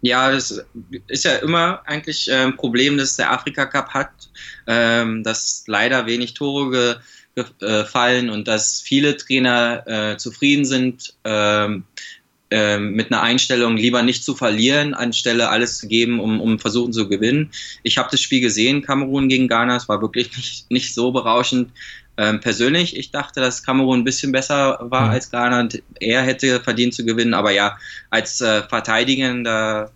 Ja, 0.00 0.30
das 0.30 0.64
ist 1.08 1.24
ja 1.24 1.36
immer 1.36 1.82
eigentlich 1.84 2.32
ein 2.32 2.56
Problem, 2.56 2.98
das 2.98 3.16
der 3.16 3.32
Afrika 3.32 3.66
Cup 3.66 3.88
hat, 3.90 4.10
ähm, 4.66 5.24
dass 5.24 5.64
leider 5.66 6.06
wenig 6.06 6.34
Tore 6.34 7.00
gefallen 7.34 8.30
und 8.30 8.48
dass 8.48 8.80
viele 8.80 9.16
Trainer 9.16 9.84
äh, 9.86 10.16
zufrieden 10.16 10.64
sind 10.64 11.14
ähm, 12.50 12.92
mit 12.92 13.12
einer 13.12 13.22
Einstellung, 13.22 13.76
lieber 13.76 14.02
nicht 14.02 14.24
zu 14.24 14.34
verlieren, 14.34 14.94
anstelle 14.94 15.50
alles 15.50 15.78
zu 15.78 15.88
geben, 15.88 16.18
um, 16.18 16.40
um 16.40 16.58
versuchen 16.58 16.92
zu 16.92 17.08
gewinnen. 17.08 17.50
Ich 17.82 17.98
habe 17.98 18.08
das 18.10 18.20
Spiel 18.20 18.40
gesehen, 18.40 18.82
Kamerun 18.82 19.28
gegen 19.28 19.48
Ghana, 19.48 19.76
es 19.76 19.88
war 19.88 20.00
wirklich 20.00 20.34
nicht, 20.36 20.70
nicht 20.70 20.94
so 20.94 21.12
berauschend. 21.12 21.70
Ähm, 22.16 22.40
persönlich, 22.40 22.96
ich 22.96 23.10
dachte, 23.10 23.40
dass 23.40 23.62
Kamerun 23.62 24.00
ein 24.00 24.04
bisschen 24.04 24.32
besser 24.32 24.78
war 24.80 25.06
mhm. 25.06 25.10
als 25.10 25.30
Ghana 25.30 25.60
und 25.60 25.82
er 26.00 26.22
hätte 26.22 26.60
verdient 26.60 26.94
zu 26.94 27.04
gewinnen, 27.04 27.34
aber 27.34 27.52
ja, 27.52 27.76
als 28.10 28.40
äh, 28.40 28.62
verteidigender 28.62 29.92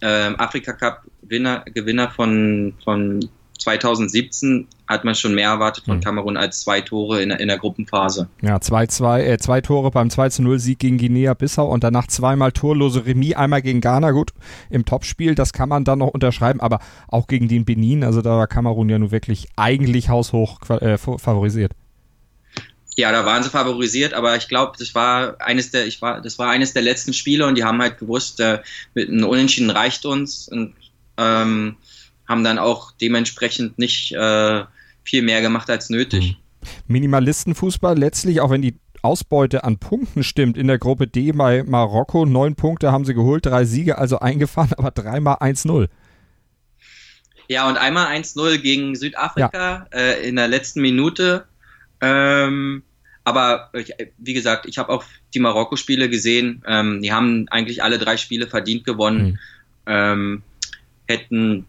äh, 0.00 0.06
Afrika 0.36 0.72
Cup 0.72 1.02
Gewinner, 1.22 1.64
Gewinner 1.72 2.10
von, 2.10 2.74
von 2.84 3.28
2017 3.64 4.68
hat 4.86 5.04
man 5.04 5.14
schon 5.14 5.34
mehr 5.34 5.48
erwartet 5.48 5.86
von 5.86 5.96
hm. 5.96 6.02
Kamerun 6.02 6.36
als 6.36 6.60
zwei 6.60 6.82
Tore 6.82 7.22
in, 7.22 7.30
in 7.30 7.48
der 7.48 7.58
Gruppenphase. 7.58 8.28
Ja, 8.42 8.60
zwei, 8.60 8.86
zwei, 8.86 9.24
äh, 9.24 9.38
zwei 9.38 9.60
Tore 9.62 9.90
beim 9.90 10.08
2-0-Sieg 10.08 10.78
gegen 10.78 10.98
Guinea-Bissau 10.98 11.66
und 11.66 11.82
danach 11.82 12.06
zweimal 12.06 12.52
torlose 12.52 13.06
Remis, 13.06 13.34
einmal 13.34 13.62
gegen 13.62 13.80
Ghana, 13.80 14.10
gut, 14.10 14.32
im 14.70 14.84
Topspiel, 14.84 15.34
das 15.34 15.52
kann 15.52 15.70
man 15.70 15.84
dann 15.84 16.00
noch 16.00 16.08
unterschreiben, 16.08 16.60
aber 16.60 16.80
auch 17.08 17.26
gegen 17.26 17.48
den 17.48 17.64
Benin, 17.64 18.04
also 18.04 18.20
da 18.20 18.36
war 18.36 18.46
Kamerun 18.46 18.88
ja 18.90 18.98
nun 18.98 19.10
wirklich 19.10 19.48
eigentlich 19.56 20.10
haushoch 20.10 20.60
äh, 20.68 20.98
favorisiert. 20.98 21.72
Ja, 22.96 23.10
da 23.10 23.24
waren 23.24 23.42
sie 23.42 23.50
favorisiert, 23.50 24.14
aber 24.14 24.36
ich 24.36 24.48
glaube, 24.48 24.74
das 24.78 24.94
war 24.94 25.40
eines 25.40 25.70
der, 25.70 25.86
ich 25.86 26.00
war, 26.00 26.20
das 26.20 26.38
war 26.38 26.50
eines 26.50 26.74
der 26.74 26.82
letzten 26.82 27.12
Spiele 27.12 27.46
und 27.46 27.56
die 27.56 27.64
haben 27.64 27.80
halt 27.80 27.98
gewusst, 27.98 28.38
äh, 28.40 28.60
mit 28.92 29.08
einem 29.08 29.24
Unentschieden 29.24 29.70
reicht 29.70 30.06
uns 30.06 30.48
und 30.48 30.74
ähm, 31.16 31.76
haben 32.28 32.44
dann 32.44 32.58
auch 32.58 32.92
dementsprechend 32.92 33.78
nicht 33.78 34.12
äh, 34.12 34.64
viel 35.02 35.22
mehr 35.22 35.42
gemacht 35.42 35.70
als 35.70 35.90
nötig. 35.90 36.32
Mhm. 36.32 36.36
Minimalistenfußball 36.86 37.98
letztlich, 37.98 38.40
auch 38.40 38.50
wenn 38.50 38.62
die 38.62 38.78
Ausbeute 39.02 39.64
an 39.64 39.78
Punkten 39.78 40.22
stimmt 40.22 40.56
in 40.56 40.66
der 40.66 40.78
Gruppe 40.78 41.06
D 41.06 41.32
bei 41.32 41.62
Marokko. 41.62 42.24
Neun 42.24 42.56
Punkte 42.56 42.90
haben 42.90 43.04
sie 43.04 43.14
geholt, 43.14 43.44
drei 43.44 43.64
Siege 43.66 43.98
also 43.98 44.18
eingefahren, 44.18 44.72
aber 44.76 44.90
dreimal 44.90 45.36
1-0. 45.36 45.88
Ja, 47.48 47.68
und 47.68 47.76
einmal 47.76 48.06
1-0 48.06 48.58
gegen 48.58 48.96
Südafrika 48.96 49.86
ja. 49.92 49.98
äh, 49.98 50.26
in 50.26 50.36
der 50.36 50.48
letzten 50.48 50.80
Minute. 50.80 51.44
Ähm, 52.00 52.82
aber 53.24 53.70
wie 54.18 54.34
gesagt, 54.34 54.66
ich 54.66 54.78
habe 54.78 54.90
auch 54.90 55.04
die 55.34 55.40
Marokko-Spiele 55.40 56.08
gesehen. 56.08 56.62
Ähm, 56.66 57.02
die 57.02 57.12
haben 57.12 57.46
eigentlich 57.50 57.82
alle 57.82 57.98
drei 57.98 58.16
Spiele 58.16 58.46
verdient 58.46 58.84
gewonnen. 58.84 59.24
Mhm. 59.24 59.38
Ähm, 59.86 60.42
hätten 61.06 61.66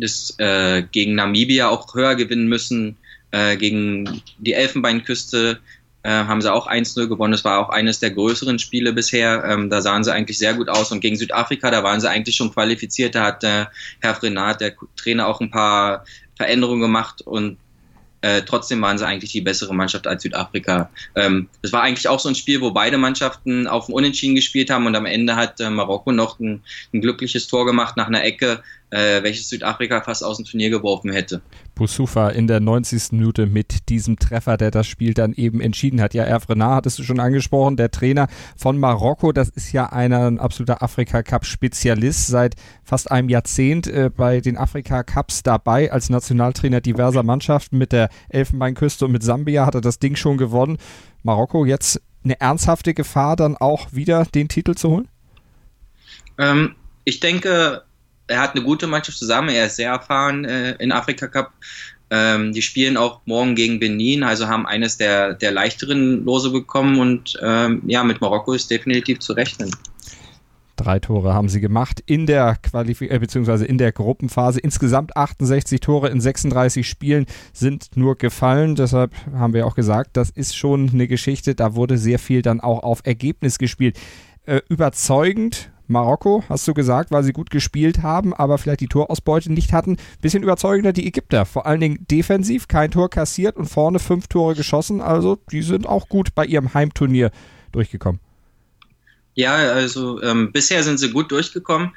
das 0.00 0.34
äh, 0.38 0.82
gegen 0.82 1.14
Namibia 1.14 1.68
auch 1.68 1.94
höher 1.94 2.14
gewinnen 2.14 2.48
müssen. 2.48 2.96
Äh, 3.30 3.56
gegen 3.56 4.22
die 4.38 4.54
Elfenbeinküste 4.54 5.60
äh, 6.02 6.10
haben 6.10 6.40
sie 6.40 6.52
auch 6.52 6.66
1-0 6.68 7.06
gewonnen. 7.06 7.32
Das 7.32 7.44
war 7.44 7.58
auch 7.58 7.68
eines 7.68 8.00
der 8.00 8.10
größeren 8.10 8.58
Spiele 8.58 8.92
bisher. 8.92 9.44
Ähm, 9.44 9.70
da 9.70 9.82
sahen 9.82 10.02
sie 10.02 10.12
eigentlich 10.12 10.38
sehr 10.38 10.54
gut 10.54 10.68
aus. 10.68 10.90
Und 10.90 11.00
gegen 11.00 11.16
Südafrika, 11.16 11.70
da 11.70 11.82
waren 11.82 12.00
sie 12.00 12.10
eigentlich 12.10 12.36
schon 12.36 12.52
qualifiziert. 12.52 13.14
Da 13.14 13.24
hat 13.24 13.44
äh, 13.44 13.66
Herr 14.00 14.14
Frenat, 14.14 14.60
der 14.60 14.74
Trainer, 14.96 15.26
auch 15.28 15.40
ein 15.40 15.50
paar 15.50 16.04
Veränderungen 16.36 16.80
gemacht 16.80 17.20
und 17.20 17.58
äh, 18.22 18.42
trotzdem 18.42 18.80
waren 18.82 18.98
sie 18.98 19.06
eigentlich 19.06 19.32
die 19.32 19.40
bessere 19.40 19.74
Mannschaft 19.74 20.06
als 20.06 20.22
Südafrika. 20.22 20.90
Ähm, 21.14 21.48
das 21.62 21.72
war 21.72 21.82
eigentlich 21.82 22.08
auch 22.08 22.20
so 22.20 22.28
ein 22.28 22.34
Spiel, 22.34 22.60
wo 22.60 22.70
beide 22.70 22.98
Mannschaften 22.98 23.66
auf 23.66 23.86
dem 23.86 23.94
Unentschieden 23.94 24.34
gespielt 24.34 24.70
haben 24.70 24.86
und 24.86 24.94
am 24.94 25.06
Ende 25.06 25.36
hat 25.36 25.60
äh, 25.60 25.70
Marokko 25.70 26.12
noch 26.12 26.38
ein, 26.38 26.62
ein, 26.92 27.00
glückliches 27.00 27.46
Tor 27.46 27.64
gemacht 27.64 27.96
nach 27.96 28.08
einer 28.08 28.24
Ecke, 28.24 28.62
äh, 28.90 29.22
welches 29.22 29.48
Südafrika 29.48 30.00
fast 30.00 30.24
aus 30.24 30.36
dem 30.36 30.44
Turnier 30.44 30.70
geworfen 30.70 31.12
hätte. 31.12 31.42
Boussoufa 31.74 32.30
in 32.30 32.46
der 32.46 32.60
90. 32.60 33.12
Minute 33.12 33.46
mit 33.46 33.88
diesem 33.88 34.18
Treffer, 34.18 34.56
der 34.56 34.70
das 34.70 34.86
Spiel 34.86 35.14
dann 35.14 35.32
eben 35.32 35.60
entschieden 35.60 36.00
hat. 36.00 36.14
Ja, 36.14 36.24
Renard 36.24 36.76
hattest 36.76 36.98
du 36.98 37.02
schon 37.02 37.20
angesprochen, 37.20 37.76
der 37.76 37.90
Trainer 37.90 38.28
von 38.56 38.78
Marokko, 38.78 39.32
das 39.32 39.48
ist 39.48 39.72
ja 39.72 39.86
einer, 39.86 40.26
ein 40.26 40.38
absoluter 40.38 40.82
Afrika-Cup-Spezialist, 40.82 42.26
seit 42.26 42.56
fast 42.84 43.10
einem 43.10 43.28
Jahrzehnt 43.28 43.86
äh, 43.86 44.10
bei 44.14 44.40
den 44.40 44.56
Afrika-Cups 44.56 45.42
dabei, 45.42 45.92
als 45.92 46.10
Nationaltrainer 46.10 46.80
diverser 46.80 47.22
Mannschaften 47.22 47.78
mit 47.78 47.92
der 47.92 48.08
Elfenbeinküste 48.28 49.06
und 49.06 49.12
mit 49.12 49.22
Sambia 49.22 49.66
hat 49.66 49.74
er 49.74 49.80
das 49.80 49.98
Ding 49.98 50.16
schon 50.16 50.36
gewonnen. 50.36 50.78
Marokko 51.22 51.64
jetzt 51.64 52.00
eine 52.24 52.40
ernsthafte 52.40 52.94
Gefahr, 52.94 53.36
dann 53.36 53.56
auch 53.56 53.92
wieder 53.92 54.24
den 54.24 54.48
Titel 54.48 54.74
zu 54.74 54.90
holen? 54.90 55.08
Ähm, 56.38 56.74
ich 57.04 57.20
denke, 57.20 57.82
er 58.30 58.40
hat 58.40 58.54
eine 58.54 58.64
gute 58.64 58.86
Mannschaft 58.86 59.18
zusammen, 59.18 59.48
er 59.48 59.66
ist 59.66 59.76
sehr 59.76 59.90
erfahren 59.90 60.44
äh, 60.44 60.72
in 60.78 60.92
Afrika 60.92 61.26
Cup. 61.26 61.52
Ähm, 62.12 62.52
die 62.52 62.62
spielen 62.62 62.96
auch 62.96 63.20
morgen 63.24 63.54
gegen 63.54 63.78
Benin, 63.78 64.24
also 64.24 64.48
haben 64.48 64.66
eines 64.66 64.96
der, 64.96 65.34
der 65.34 65.52
leichteren 65.52 66.24
Lose 66.24 66.50
bekommen 66.50 66.98
und 66.98 67.38
ähm, 67.42 67.82
ja, 67.86 68.02
mit 68.02 68.20
Marokko 68.20 68.52
ist 68.52 68.70
definitiv 68.70 69.20
zu 69.20 69.32
rechnen. 69.32 69.70
Drei 70.74 70.98
Tore 70.98 71.34
haben 71.34 71.50
sie 71.50 71.60
gemacht 71.60 72.02
in 72.06 72.26
der 72.26 72.56
Qualif 72.56 73.02
äh, 73.02 73.18
beziehungsweise 73.18 73.66
in 73.66 73.78
der 73.78 73.92
Gruppenphase. 73.92 74.60
Insgesamt 74.60 75.14
68 75.14 75.78
Tore 75.78 76.08
in 76.08 76.20
36 76.20 76.88
Spielen 76.88 77.26
sind 77.52 77.96
nur 77.96 78.16
gefallen. 78.16 78.76
Deshalb 78.76 79.12
haben 79.34 79.52
wir 79.52 79.66
auch 79.66 79.74
gesagt, 79.74 80.16
das 80.16 80.30
ist 80.30 80.56
schon 80.56 80.88
eine 80.88 81.06
Geschichte. 81.06 81.54
Da 81.54 81.74
wurde 81.74 81.98
sehr 81.98 82.18
viel 82.18 82.40
dann 82.40 82.60
auch 82.60 82.82
auf 82.82 83.02
Ergebnis 83.04 83.58
gespielt. 83.58 84.00
Äh, 84.46 84.62
überzeugend 84.70 85.70
Marokko, 85.90 86.44
hast 86.48 86.66
du 86.66 86.74
gesagt, 86.74 87.10
weil 87.10 87.22
sie 87.22 87.32
gut 87.32 87.50
gespielt 87.50 88.02
haben, 88.02 88.32
aber 88.32 88.58
vielleicht 88.58 88.80
die 88.80 88.86
Torausbeute 88.86 89.52
nicht 89.52 89.72
hatten. 89.72 89.96
Bisschen 90.22 90.42
überzeugender 90.42 90.92
die 90.92 91.06
Ägypter. 91.06 91.44
Vor 91.44 91.66
allen 91.66 91.80
Dingen 91.80 92.06
defensiv, 92.10 92.68
kein 92.68 92.90
Tor 92.90 93.10
kassiert 93.10 93.56
und 93.56 93.66
vorne 93.66 93.98
fünf 93.98 94.28
Tore 94.28 94.54
geschossen. 94.54 95.00
Also 95.00 95.38
die 95.50 95.62
sind 95.62 95.86
auch 95.86 96.08
gut 96.08 96.34
bei 96.34 96.46
ihrem 96.46 96.72
Heimturnier 96.74 97.30
durchgekommen. 97.72 98.20
Ja, 99.34 99.54
also 99.54 100.22
ähm, 100.22 100.52
bisher 100.52 100.82
sind 100.82 100.98
sie 100.98 101.10
gut 101.10 101.30
durchgekommen. 101.30 101.90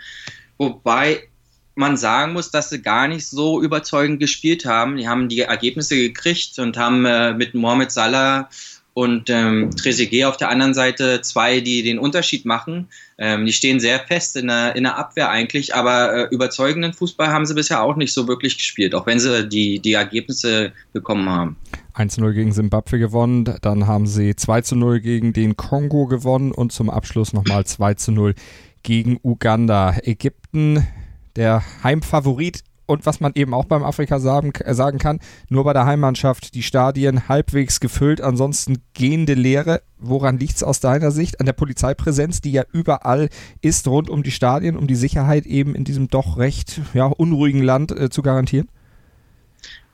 Wobei 0.58 1.28
man 1.76 1.98
sagen 1.98 2.34
muss, 2.34 2.52
dass 2.52 2.70
sie 2.70 2.82
gar 2.82 3.08
nicht 3.08 3.28
so 3.28 3.62
überzeugend 3.62 4.20
gespielt 4.20 4.66
haben. 4.66 4.98
Die 4.98 5.08
haben 5.08 5.30
die 5.30 5.42
Ergebnisse 5.42 5.96
gekriegt 5.96 6.60
und 6.60 6.78
haben 6.78 7.06
äh, 7.06 7.34
mit 7.34 7.54
Mohamed 7.54 7.92
Salah 7.92 8.50
und 8.94 9.30
ähm, 9.30 9.72
Trezeguet 9.76 10.26
auf 10.26 10.38
der 10.38 10.50
anderen 10.50 10.74
Seite 10.74 11.22
zwei, 11.22 11.62
die 11.62 11.82
den 11.82 11.98
Unterschied 11.98 12.46
machen. 12.46 12.88
Ähm, 13.18 13.46
die 13.46 13.54
stehen 13.54 13.80
sehr 13.80 14.00
fest 14.00 14.36
in 14.36 14.48
der, 14.48 14.76
in 14.76 14.84
der 14.84 14.98
Abwehr 14.98 15.30
eigentlich, 15.30 15.74
aber 15.74 16.14
äh, 16.14 16.34
überzeugenden 16.34 16.94
Fußball 16.94 17.28
haben 17.28 17.46
sie 17.46 17.56
bisher 17.56 17.82
auch 17.82 17.96
nicht 17.96 18.14
so 18.14 18.28
wirklich 18.28 18.58
gespielt, 18.58 18.94
auch 18.94 19.06
wenn 19.06 19.20
sie 19.20 19.48
die, 19.48 19.80
die 19.80 19.94
Ergebnisse 19.94 20.74
bekommen 20.94 21.30
haben. 21.30 21.56
1-0 21.96 22.34
gegen 22.34 22.52
Simbabwe 22.52 23.00
gewonnen, 23.00 23.56
dann 23.62 23.88
haben 23.88 24.08
sie 24.08 24.32
2-0 24.32 25.00
gegen 25.00 25.34
den 25.34 25.58
Kongo 25.58 26.08
gewonnen 26.08 26.52
und 26.52 26.72
zum 26.72 26.90
Abschluss 26.90 27.34
nochmal 27.34 27.64
2-0 27.64 28.36
gegen 28.84 29.20
Uganda. 29.24 29.96
Ägypten, 30.04 30.88
der 31.36 31.64
Heimfavorit 31.84 32.64
und 32.86 33.06
was 33.06 33.20
man 33.20 33.32
eben 33.36 33.54
auch 33.54 33.66
beim 33.66 33.84
Afrika 33.84 34.20
sagen, 34.20 34.52
äh, 34.60 34.74
sagen 34.74 35.00
kann, 35.00 35.20
nur 35.50 35.64
bei 35.64 35.74
der 35.74 35.86
Heimmannschaft 35.86 36.54
die 36.54 36.64
Stadien 36.64 37.28
halbwegs 37.28 37.80
gefüllt, 37.80 38.22
ansonsten 38.22 38.84
gehende 38.94 39.34
Leere. 39.34 39.82
Woran 39.98 40.38
liegt 40.38 40.56
es 40.56 40.64
aus 40.64 40.80
deiner 40.80 41.12
Sicht? 41.12 41.40
An 41.40 41.46
der 41.46 41.54
Polizeipräsenz, 41.54 42.42
die 42.42 42.52
ja 42.52 42.64
überall 42.72 43.30
ist, 43.62 43.88
rund 43.88 44.10
um 44.10 44.24
die 44.24 44.32
Stadien, 44.32 44.76
um 44.76 44.88
die 44.88 44.96
Sicherheit 44.96 45.46
eben 45.46 45.76
in 45.76 45.86
diesem 45.86 46.10
doch 46.10 46.38
recht 46.38 46.82
ja, 46.94 47.06
unruhigen 47.06 47.64
Land 47.64 47.92
äh, 47.92 48.10
zu 48.10 48.22
garantieren? 48.22 48.68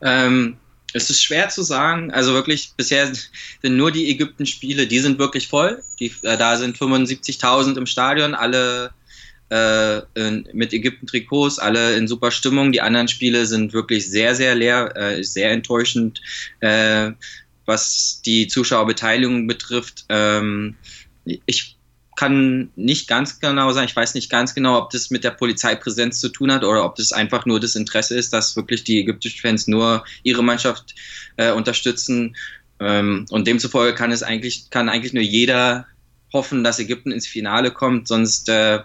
Ähm, 0.00 0.56
es 0.92 1.10
ist 1.10 1.22
schwer 1.22 1.48
zu 1.48 1.62
sagen. 1.62 2.10
Also 2.10 2.32
wirklich, 2.32 2.72
bisher 2.76 3.06
sind 3.06 3.76
nur 3.76 3.92
die 3.92 4.10
Ägypten-Spiele, 4.10 4.86
die 4.86 4.98
sind 4.98 5.18
wirklich 5.18 5.48
voll. 5.48 5.82
Die, 6.00 6.12
äh, 6.22 6.36
da 6.36 6.56
sind 6.56 6.76
75.000 6.76 7.76
im 7.76 7.86
Stadion, 7.86 8.34
alle 8.34 8.90
äh, 9.50 10.02
mit 10.52 10.72
Ägypten-Trikots, 10.72 11.58
alle 11.58 11.96
in 11.96 12.08
super 12.08 12.30
Stimmung. 12.30 12.72
Die 12.72 12.80
anderen 12.80 13.08
Spiele 13.08 13.46
sind 13.46 13.72
wirklich 13.72 14.08
sehr, 14.08 14.34
sehr 14.34 14.54
leer, 14.54 14.96
äh, 14.96 15.22
sehr 15.22 15.50
enttäuschend, 15.50 16.20
äh, 16.60 17.10
was 17.66 18.22
die 18.24 18.48
Zuschauerbeteiligung 18.48 19.46
betrifft. 19.46 20.04
Ähm, 20.08 20.76
ich 21.24 21.76
kann 22.16 22.70
nicht 22.76 23.08
ganz 23.08 23.40
genau 23.40 23.72
sagen, 23.72 23.86
ich 23.88 23.96
weiß 23.96 24.14
nicht 24.14 24.30
ganz 24.30 24.54
genau, 24.54 24.78
ob 24.78 24.90
das 24.90 25.10
mit 25.10 25.24
der 25.24 25.30
Polizeipräsenz 25.30 26.20
zu 26.20 26.28
tun 26.28 26.52
hat 26.52 26.64
oder 26.64 26.84
ob 26.84 26.96
das 26.96 27.12
einfach 27.12 27.46
nur 27.46 27.60
das 27.60 27.76
Interesse 27.76 28.14
ist, 28.14 28.32
dass 28.32 28.56
wirklich 28.56 28.84
die 28.84 29.00
ägyptischen 29.00 29.40
Fans 29.40 29.66
nur 29.66 30.04
ihre 30.22 30.44
Mannschaft 30.44 30.94
äh, 31.38 31.50
unterstützen. 31.50 32.36
Ähm, 32.78 33.26
und 33.30 33.46
demzufolge 33.46 33.94
kann 33.94 34.12
es 34.12 34.22
eigentlich, 34.22 34.70
kann 34.70 34.88
eigentlich 34.88 35.12
nur 35.12 35.22
jeder 35.22 35.86
hoffen, 36.32 36.62
dass 36.62 36.78
Ägypten 36.78 37.10
ins 37.10 37.26
Finale 37.26 37.70
kommt, 37.70 38.06
sonst 38.06 38.48
äh, 38.48 38.80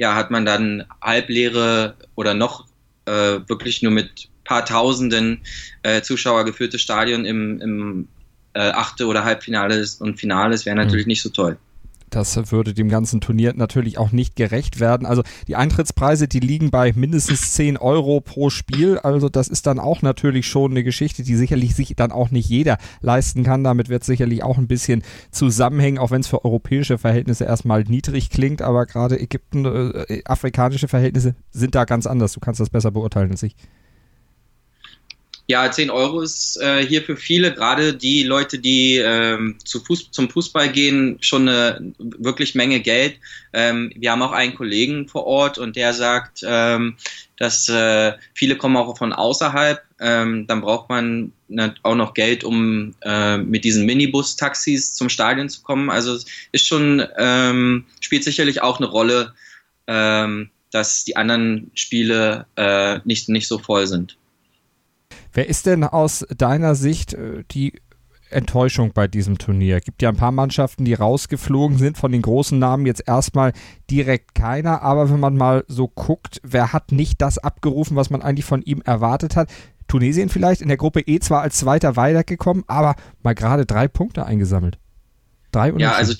ja, 0.00 0.14
hat 0.14 0.30
man 0.30 0.46
dann 0.46 0.86
halbleere 1.02 1.94
oder 2.14 2.32
noch 2.32 2.66
äh, 3.04 3.40
wirklich 3.46 3.82
nur 3.82 3.92
mit 3.92 4.30
paar 4.44 4.64
Tausenden 4.64 5.42
äh, 5.82 6.00
Zuschauer 6.00 6.46
geführte 6.46 6.78
Stadion 6.78 7.26
im, 7.26 7.60
im 7.60 8.08
äh, 8.54 8.70
Achte- 8.70 9.06
oder 9.06 9.24
Halbfinale 9.24 9.86
und 9.98 10.18
Finale. 10.18 10.52
Das 10.52 10.64
wäre 10.64 10.74
natürlich 10.74 11.04
mhm. 11.04 11.10
nicht 11.10 11.22
so 11.22 11.28
toll. 11.28 11.58
Das 12.10 12.50
würde 12.50 12.74
dem 12.74 12.88
ganzen 12.88 13.20
Turnier 13.20 13.52
natürlich 13.54 13.98
auch 13.98 14.12
nicht 14.12 14.36
gerecht 14.36 14.80
werden. 14.80 15.06
Also 15.06 15.22
die 15.48 15.56
Eintrittspreise, 15.56 16.28
die 16.28 16.40
liegen 16.40 16.70
bei 16.70 16.92
mindestens 16.94 17.52
10 17.54 17.76
Euro 17.76 18.20
pro 18.20 18.50
Spiel. 18.50 18.98
Also 18.98 19.28
das 19.28 19.48
ist 19.48 19.66
dann 19.66 19.78
auch 19.78 20.02
natürlich 20.02 20.46
schon 20.46 20.72
eine 20.72 20.84
Geschichte, 20.84 21.22
die 21.22 21.36
sicherlich 21.36 21.74
sich 21.74 21.94
dann 21.96 22.12
auch 22.12 22.30
nicht 22.30 22.48
jeder 22.48 22.78
leisten 23.00 23.44
kann. 23.44 23.64
Damit 23.64 23.88
wird 23.88 24.04
sicherlich 24.04 24.42
auch 24.42 24.58
ein 24.58 24.66
bisschen 24.66 25.02
zusammenhängen, 25.30 25.98
auch 25.98 26.10
wenn 26.10 26.20
es 26.20 26.26
für 26.26 26.44
europäische 26.44 26.98
Verhältnisse 26.98 27.44
erstmal 27.44 27.84
niedrig 27.84 28.30
klingt. 28.30 28.62
Aber 28.62 28.86
gerade 28.86 29.18
Ägypten, 29.18 29.64
äh, 29.64 30.22
afrikanische 30.24 30.88
Verhältnisse 30.88 31.34
sind 31.50 31.74
da 31.74 31.84
ganz 31.84 32.06
anders. 32.06 32.32
Du 32.32 32.40
kannst 32.40 32.60
das 32.60 32.70
besser 32.70 32.90
beurteilen 32.90 33.30
als 33.30 33.42
ich. 33.42 33.54
Ja, 35.50 35.68
10 35.68 35.90
Euro 35.90 36.20
ist 36.20 36.62
äh, 36.62 36.86
hier 36.86 37.02
für 37.02 37.16
viele, 37.16 37.52
gerade 37.52 37.92
die 37.92 38.22
Leute, 38.22 38.60
die 38.60 38.98
ähm, 38.98 39.56
zu 39.64 39.80
Fuß, 39.80 40.12
zum 40.12 40.30
Fußball 40.30 40.68
gehen, 40.70 41.18
schon 41.20 41.48
eine 41.48 41.92
wirklich 41.98 42.54
Menge 42.54 42.78
Geld. 42.78 43.16
Ähm, 43.52 43.90
wir 43.96 44.12
haben 44.12 44.22
auch 44.22 44.30
einen 44.30 44.54
Kollegen 44.54 45.08
vor 45.08 45.26
Ort 45.26 45.58
und 45.58 45.74
der 45.74 45.92
sagt, 45.92 46.44
ähm, 46.46 46.94
dass 47.36 47.68
äh, 47.68 48.12
viele 48.32 48.54
kommen 48.54 48.76
auch 48.76 48.96
von 48.96 49.12
außerhalb. 49.12 49.82
Ähm, 49.98 50.46
dann 50.46 50.60
braucht 50.60 50.88
man 50.88 51.32
auch 51.82 51.96
noch 51.96 52.14
Geld, 52.14 52.44
um 52.44 52.94
äh, 53.02 53.38
mit 53.38 53.64
diesen 53.64 53.86
Minibus-Taxis 53.86 54.94
zum 54.94 55.08
Stadion 55.08 55.48
zu 55.48 55.62
kommen. 55.62 55.90
Also 55.90 56.14
es 56.14 56.26
ist 56.52 56.68
schon, 56.68 57.04
ähm, 57.18 57.86
spielt 57.98 58.22
sicherlich 58.22 58.62
auch 58.62 58.78
eine 58.78 58.86
Rolle, 58.86 59.34
ähm, 59.88 60.50
dass 60.70 61.02
die 61.02 61.16
anderen 61.16 61.72
Spiele 61.74 62.46
äh, 62.54 63.00
nicht, 63.04 63.28
nicht 63.28 63.48
so 63.48 63.58
voll 63.58 63.88
sind. 63.88 64.16
Wer 65.32 65.48
ist 65.48 65.66
denn 65.66 65.84
aus 65.84 66.26
deiner 66.36 66.74
Sicht 66.74 67.14
äh, 67.14 67.44
die 67.50 67.80
Enttäuschung 68.30 68.92
bei 68.92 69.08
diesem 69.08 69.38
Turnier? 69.38 69.80
Gibt 69.80 70.02
ja 70.02 70.08
ein 70.08 70.16
paar 70.16 70.32
Mannschaften, 70.32 70.84
die 70.84 70.94
rausgeflogen 70.94 71.78
sind, 71.78 71.98
von 71.98 72.12
den 72.12 72.22
großen 72.22 72.58
Namen 72.58 72.86
jetzt 72.86 73.06
erstmal 73.06 73.52
direkt 73.90 74.34
keiner, 74.34 74.82
aber 74.82 75.10
wenn 75.10 75.20
man 75.20 75.36
mal 75.36 75.64
so 75.68 75.88
guckt, 75.88 76.40
wer 76.42 76.72
hat 76.72 76.92
nicht 76.92 77.20
das 77.20 77.38
abgerufen, 77.38 77.96
was 77.96 78.10
man 78.10 78.22
eigentlich 78.22 78.44
von 78.44 78.62
ihm 78.62 78.82
erwartet 78.82 79.36
hat? 79.36 79.50
Tunesien 79.88 80.28
vielleicht 80.28 80.60
in 80.60 80.68
der 80.68 80.76
Gruppe 80.76 81.00
E 81.00 81.18
zwar 81.18 81.42
als 81.42 81.56
Zweiter 81.56 81.96
weitergekommen, 81.96 82.62
aber 82.68 82.94
mal 83.22 83.34
gerade 83.34 83.66
drei 83.66 83.88
Punkte 83.88 84.24
eingesammelt. 84.24 84.78
Drei 85.50 85.70
Ja, 85.78 85.92
also 85.94 86.14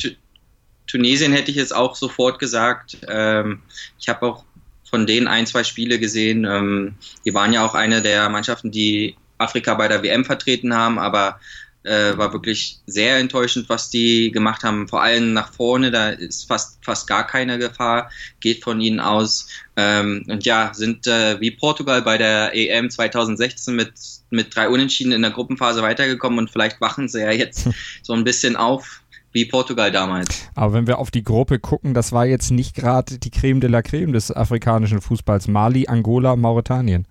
Tunesien 0.88 1.32
hätte 1.32 1.52
ich 1.52 1.56
jetzt 1.56 1.74
auch 1.74 1.94
sofort 1.94 2.40
gesagt. 2.40 2.98
Ähm, 3.08 3.62
ich 3.98 4.08
habe 4.08 4.26
auch 4.26 4.44
von 4.90 5.06
denen 5.06 5.28
ein, 5.28 5.46
zwei 5.46 5.64
Spiele 5.64 5.98
gesehen. 5.98 6.44
Ähm, 6.44 6.94
die 7.24 7.32
waren 7.32 7.52
ja 7.52 7.64
auch 7.64 7.74
eine 7.74 8.02
der 8.02 8.28
Mannschaften, 8.28 8.70
die 8.70 9.16
Afrika 9.38 9.74
bei 9.74 9.88
der 9.88 10.02
WM 10.02 10.24
vertreten 10.24 10.74
haben, 10.74 10.98
aber 10.98 11.40
äh, 11.82 12.16
war 12.18 12.32
wirklich 12.32 12.78
sehr 12.86 13.16
enttäuschend, 13.16 13.68
was 13.68 13.88
die 13.88 14.30
gemacht 14.30 14.64
haben. 14.64 14.86
Vor 14.88 15.02
allem 15.02 15.32
nach 15.32 15.52
vorne, 15.52 15.90
da 15.90 16.10
ist 16.10 16.46
fast, 16.46 16.84
fast 16.84 17.06
gar 17.06 17.26
keine 17.26 17.58
Gefahr, 17.58 18.10
geht 18.40 18.62
von 18.62 18.80
ihnen 18.80 19.00
aus. 19.00 19.48
Ähm, 19.76 20.24
und 20.28 20.44
ja, 20.44 20.74
sind 20.74 21.06
äh, 21.06 21.40
wie 21.40 21.52
Portugal 21.52 22.02
bei 22.02 22.18
der 22.18 22.54
EM 22.54 22.90
2016 22.90 23.74
mit, 23.74 23.92
mit 24.28 24.54
drei 24.54 24.68
Unentschieden 24.68 25.12
in 25.12 25.22
der 25.22 25.30
Gruppenphase 25.30 25.80
weitergekommen 25.80 26.38
und 26.38 26.50
vielleicht 26.50 26.80
wachen 26.80 27.08
sie 27.08 27.20
ja 27.20 27.30
jetzt 27.30 27.68
so 28.02 28.12
ein 28.12 28.24
bisschen 28.24 28.56
auf 28.56 29.00
wie 29.32 29.44
Portugal 29.44 29.92
damals. 29.92 30.48
Aber 30.54 30.72
wenn 30.72 30.86
wir 30.86 30.98
auf 30.98 31.10
die 31.10 31.22
Gruppe 31.22 31.58
gucken, 31.58 31.94
das 31.94 32.12
war 32.12 32.26
jetzt 32.26 32.50
nicht 32.50 32.74
gerade 32.74 33.18
die 33.18 33.30
Creme 33.30 33.60
de 33.60 33.70
la 33.70 33.82
Creme 33.82 34.12
des 34.12 34.34
afrikanischen 34.34 35.00
Fußballs. 35.00 35.48
Mali, 35.48 35.86
Angola, 35.86 36.36
Mauretanien. 36.36 37.06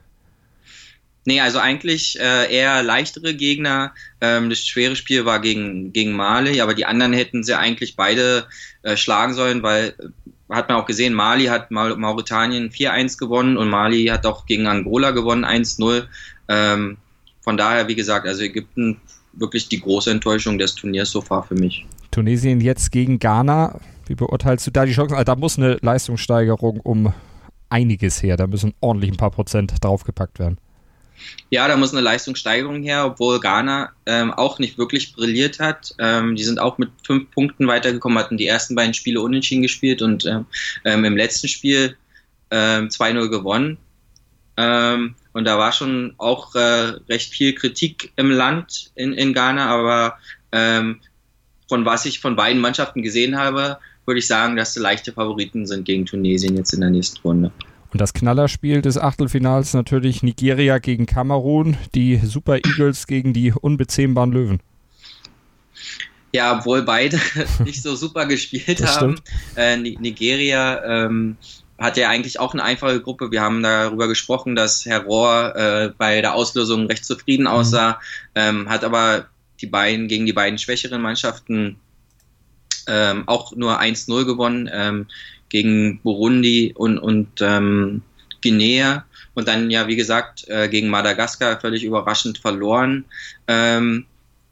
Nee, 1.26 1.42
also 1.42 1.60
eigentlich 1.60 2.20
äh, 2.20 2.52
eher 2.52 2.82
leichtere 2.82 3.36
Gegner. 3.36 3.94
Ähm, 4.22 4.50
das 4.50 4.66
schwere 4.66 4.96
Spiel 4.96 5.26
war 5.26 5.40
gegen, 5.40 5.94
gegen 5.94 6.14
Mali, 6.14 6.62
aber 6.62 6.74
die 6.74 6.86
anderen 6.86 7.14
hätten 7.14 7.44
sie 7.44 7.58
eigentlich 7.58 7.96
beide 7.96 8.48
äh, 8.82 8.98
schlagen 8.98 9.34
sollen, 9.34 9.62
weil 9.62 9.94
äh, 10.00 10.56
hat 10.56 10.70
man 10.70 10.80
auch 10.80 10.88
gesehen, 10.88 11.14
Mali 11.14 11.46
hat 11.46 11.70
Mauretanien 11.70 12.72
4-1 12.72 13.20
gewonnen 13.20 13.58
und 13.58 13.70
Mali 13.70 14.06
hat 14.06 14.26
auch 14.26 14.48
gegen 14.48 14.66
Angola 14.66 15.12
gewonnen 15.12 15.46
1-0. 15.46 16.08
Ähm, 16.48 16.98
von 17.42 17.58
daher, 17.58 17.88
wie 17.88 17.96
gesagt, 17.96 18.26
also 18.26 18.42
Ägypten 18.42 19.00
wirklich 19.34 19.70
die 19.70 19.80
große 19.80 20.10
Enttäuschung 20.10 20.58
des 20.58 20.74
Turniers 20.74 21.12
so 21.12 21.22
far 21.22 21.44
für 21.44 21.56
mich. 21.56 21.86
Tunesien 22.12 22.62
jetzt 22.62 22.92
gegen 22.92 23.20
Ghana. 23.20 23.80
Wie 24.08 24.16
beurteilst 24.16 24.66
du 24.68 24.72
da 24.72 24.86
die 24.86 24.94
Chancen? 24.94 25.14
Also 25.14 25.26
da 25.26 25.36
muss 25.36 25.58
eine 25.58 25.78
Leistungssteigerung 25.82 26.80
um 26.80 27.14
einiges 27.70 28.24
her. 28.24 28.38
Da 28.38 28.48
müssen 28.48 28.74
ordentlich 28.80 29.12
ein 29.12 29.18
paar 29.18 29.32
Prozent 29.32 29.74
draufgepackt 29.82 30.40
werden. 30.40 30.58
Ja, 31.50 31.68
da 31.68 31.76
muss 31.76 31.92
eine 31.92 32.02
Leistungssteigerung 32.02 32.82
her, 32.82 33.06
obwohl 33.06 33.40
Ghana 33.40 33.92
ähm, 34.06 34.32
auch 34.32 34.60
nicht 34.60 34.78
wirklich 34.78 35.14
brilliert 35.14 35.60
hat. 35.60 35.94
Ähm, 36.00 36.36
die 36.36 36.44
sind 36.44 36.60
auch 36.60 36.78
mit 36.78 36.90
fünf 37.06 37.30
Punkten 37.32 37.68
weitergekommen, 37.68 38.18
hatten 38.18 38.38
die 38.38 38.48
ersten 38.48 38.76
beiden 38.76 38.94
Spiele 38.94 39.22
unentschieden 39.22 39.62
gespielt 39.62 40.02
und 40.02 40.26
ähm, 40.26 40.46
ähm 40.86 41.04
im 41.04 41.18
letzten 41.18 41.48
Spiel 41.48 41.98
ähm, 42.52 42.88
2-0 42.88 43.30
gewonnen. 43.30 43.78
Ähm, 44.58 45.16
und 45.34 45.46
da 45.46 45.58
war 45.58 45.72
schon 45.72 46.14
auch 46.18 46.56
äh, 46.56 46.94
recht 47.10 47.34
viel 47.34 47.54
Kritik 47.54 48.12
im 48.16 48.32
Land 48.32 48.92
in, 48.96 49.14
in 49.14 49.34
Ghana, 49.34 49.68
aber 49.68 50.18
ähm, 50.52 51.00
von 51.70 51.86
was 51.86 52.06
ich 52.06 52.20
von 52.20 52.36
beiden 52.36 52.60
Mannschaften 52.60 53.04
gesehen 53.04 53.38
habe, 53.38 53.78
würde 54.06 54.20
ich 54.20 54.28
sagen, 54.28 54.56
dass 54.56 54.74
sie 54.74 54.80
leichte 54.80 55.14
Favoriten 55.14 55.68
sind 55.68 55.86
gegen 55.86 56.06
Tunesien 56.06 56.58
jetzt 56.58 56.74
in 56.74 56.82
der 56.82 56.90
nächsten 56.90 57.22
Runde. 57.22 57.52
Und 57.92 58.02
das 58.02 58.14
Knallerspiel 58.14 58.82
des 58.82 58.98
Achtelfinals 58.98 59.74
natürlich 59.74 60.22
Nigeria 60.24 60.80
gegen 60.80 61.06
Kamerun, 61.06 61.78
die 61.96 62.18
Super 62.18 62.56
Eagles 62.56 63.08
gegen 63.08 63.34
die 63.34 63.54
unbezähmbaren 63.54 64.32
Löwen. 64.32 64.60
Ja, 66.32 66.58
obwohl 66.58 66.84
beide 66.84 67.20
nicht 67.64 67.82
so 67.82 67.96
super 67.96 68.26
gespielt 68.26 68.86
haben. 68.86 69.20
Äh, 69.56 69.78
Nigeria 69.78 71.06
ähm, 71.06 71.38
hat 71.80 71.98
ja 71.98 72.10
eigentlich 72.10 72.40
auch 72.40 72.54
eine 72.54 72.64
einfache 72.64 73.02
Gruppe. 73.02 73.32
Wir 73.32 73.42
haben 73.42 73.64
darüber 73.64 74.08
gesprochen, 74.08 74.56
dass 74.56 74.86
Herr 74.86 75.04
Rohr 75.04 75.56
äh, 75.56 75.92
bei 75.98 76.22
der 76.22 76.36
Auslösung 76.36 76.88
recht 76.88 77.06
zufrieden 77.06 77.44
mhm. 77.44 77.50
aussah, 77.50 77.92
mhm. 77.92 77.96
ähm, 78.36 78.70
hat 78.70 78.84
aber 78.84 79.26
die 79.62 79.68
beiden 79.68 80.08
gegen 80.08 80.26
die 80.26 80.34
beiden 80.34 80.58
schwächeren 80.58 81.02
Mannschaften 81.02 81.78
ähm, 82.88 83.28
auch 83.28 83.56
nur 83.56 83.80
1-0 83.80 84.26
gewonnen. 84.26 84.70
Ähm, 84.72 85.08
gegen 85.50 86.00
Burundi 86.02 86.74
und, 86.76 86.98
und 87.00 87.28
ähm, 87.42 88.04
Guinea 88.42 89.06
und 89.34 89.48
dann 89.48 89.70
ja, 89.70 89.88
wie 89.88 89.96
gesagt, 89.96 90.48
äh, 90.48 90.70
gegen 90.70 90.90
Madagaskar 90.90 91.60
völlig 91.60 91.84
überraschend 91.84 92.38
verloren. 92.38 93.06
Ähm, 93.48 94.06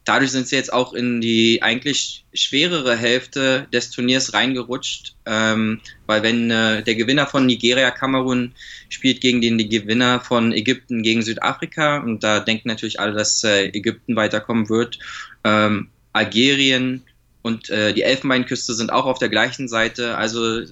dadurch 0.08 0.30
sind 0.30 0.48
sie 0.48 0.56
jetzt 0.56 0.72
auch 0.72 0.94
in 0.94 1.20
die 1.20 1.62
eigentlich 1.62 2.24
schwerere 2.32 2.96
Hälfte 2.96 3.66
des 3.72 3.90
Turniers 3.90 4.32
reingerutscht, 4.32 5.14
ähm, 5.26 5.80
weil 6.06 6.22
wenn 6.22 6.50
äh, 6.50 6.82
der 6.82 6.94
Gewinner 6.94 7.26
von 7.26 7.44
Nigeria, 7.44 7.90
Kamerun 7.90 8.54
spielt 8.88 9.20
gegen 9.20 9.42
den 9.42 9.58
Gewinner 9.58 10.20
von 10.20 10.52
Ägypten 10.52 11.02
gegen 11.02 11.22
Südafrika 11.22 11.98
und 11.98 12.24
da 12.24 12.40
denken 12.40 12.68
natürlich 12.68 12.98
alle, 12.98 13.12
dass 13.12 13.44
äh, 13.44 13.66
Ägypten 13.66 14.16
weiterkommen 14.16 14.70
wird. 14.70 14.98
Ähm, 15.44 15.88
Algerien 16.14 17.02
und 17.42 17.68
äh, 17.68 17.92
die 17.92 18.02
Elfenbeinküste 18.02 18.72
sind 18.72 18.90
auch 18.90 19.04
auf 19.04 19.18
der 19.18 19.28
gleichen 19.28 19.68
Seite. 19.68 20.16
Also 20.16 20.62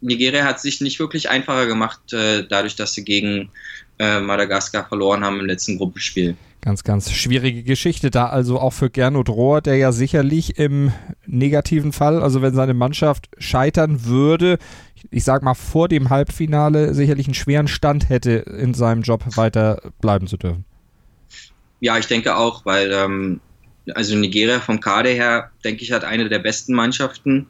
Nigeria 0.00 0.44
hat 0.44 0.58
sich 0.58 0.80
nicht 0.80 0.98
wirklich 0.98 1.28
einfacher 1.28 1.66
gemacht, 1.66 2.14
äh, 2.14 2.46
dadurch, 2.48 2.76
dass 2.76 2.94
sie 2.94 3.04
gegen 3.04 3.50
äh, 3.98 4.20
Madagaskar 4.20 4.88
verloren 4.88 5.22
haben 5.22 5.38
im 5.38 5.46
letzten 5.46 5.76
Gruppenspiel. 5.76 6.34
Ganz, 6.62 6.84
ganz 6.84 7.10
schwierige 7.10 7.62
Geschichte 7.62 8.10
da 8.10 8.26
also 8.26 8.60
auch 8.60 8.74
für 8.74 8.90
Gernot 8.90 9.30
Rohr, 9.30 9.62
der 9.62 9.76
ja 9.76 9.92
sicherlich 9.92 10.58
im 10.58 10.92
negativen 11.26 11.92
Fall, 11.92 12.22
also 12.22 12.42
wenn 12.42 12.54
seine 12.54 12.74
Mannschaft 12.74 13.30
scheitern 13.38 14.04
würde, 14.04 14.58
ich 15.10 15.24
sag 15.24 15.42
mal 15.42 15.54
vor 15.54 15.88
dem 15.88 16.10
Halbfinale 16.10 16.92
sicherlich 16.92 17.26
einen 17.26 17.34
schweren 17.34 17.66
Stand 17.66 18.10
hätte, 18.10 18.32
in 18.32 18.74
seinem 18.74 19.00
Job 19.00 19.24
weiter 19.36 19.80
bleiben 20.02 20.26
zu 20.26 20.36
dürfen. 20.36 20.66
Ja, 21.80 21.96
ich 21.96 22.06
denke 22.06 22.36
auch, 22.36 22.66
weil 22.66 22.92
ähm, 22.92 23.40
also 23.94 24.14
Nigeria 24.14 24.60
vom 24.60 24.80
Kader 24.80 25.10
her, 25.10 25.50
denke 25.64 25.82
ich, 25.82 25.92
hat 25.92 26.04
eine 26.04 26.28
der 26.28 26.40
besten 26.40 26.74
Mannschaften. 26.74 27.46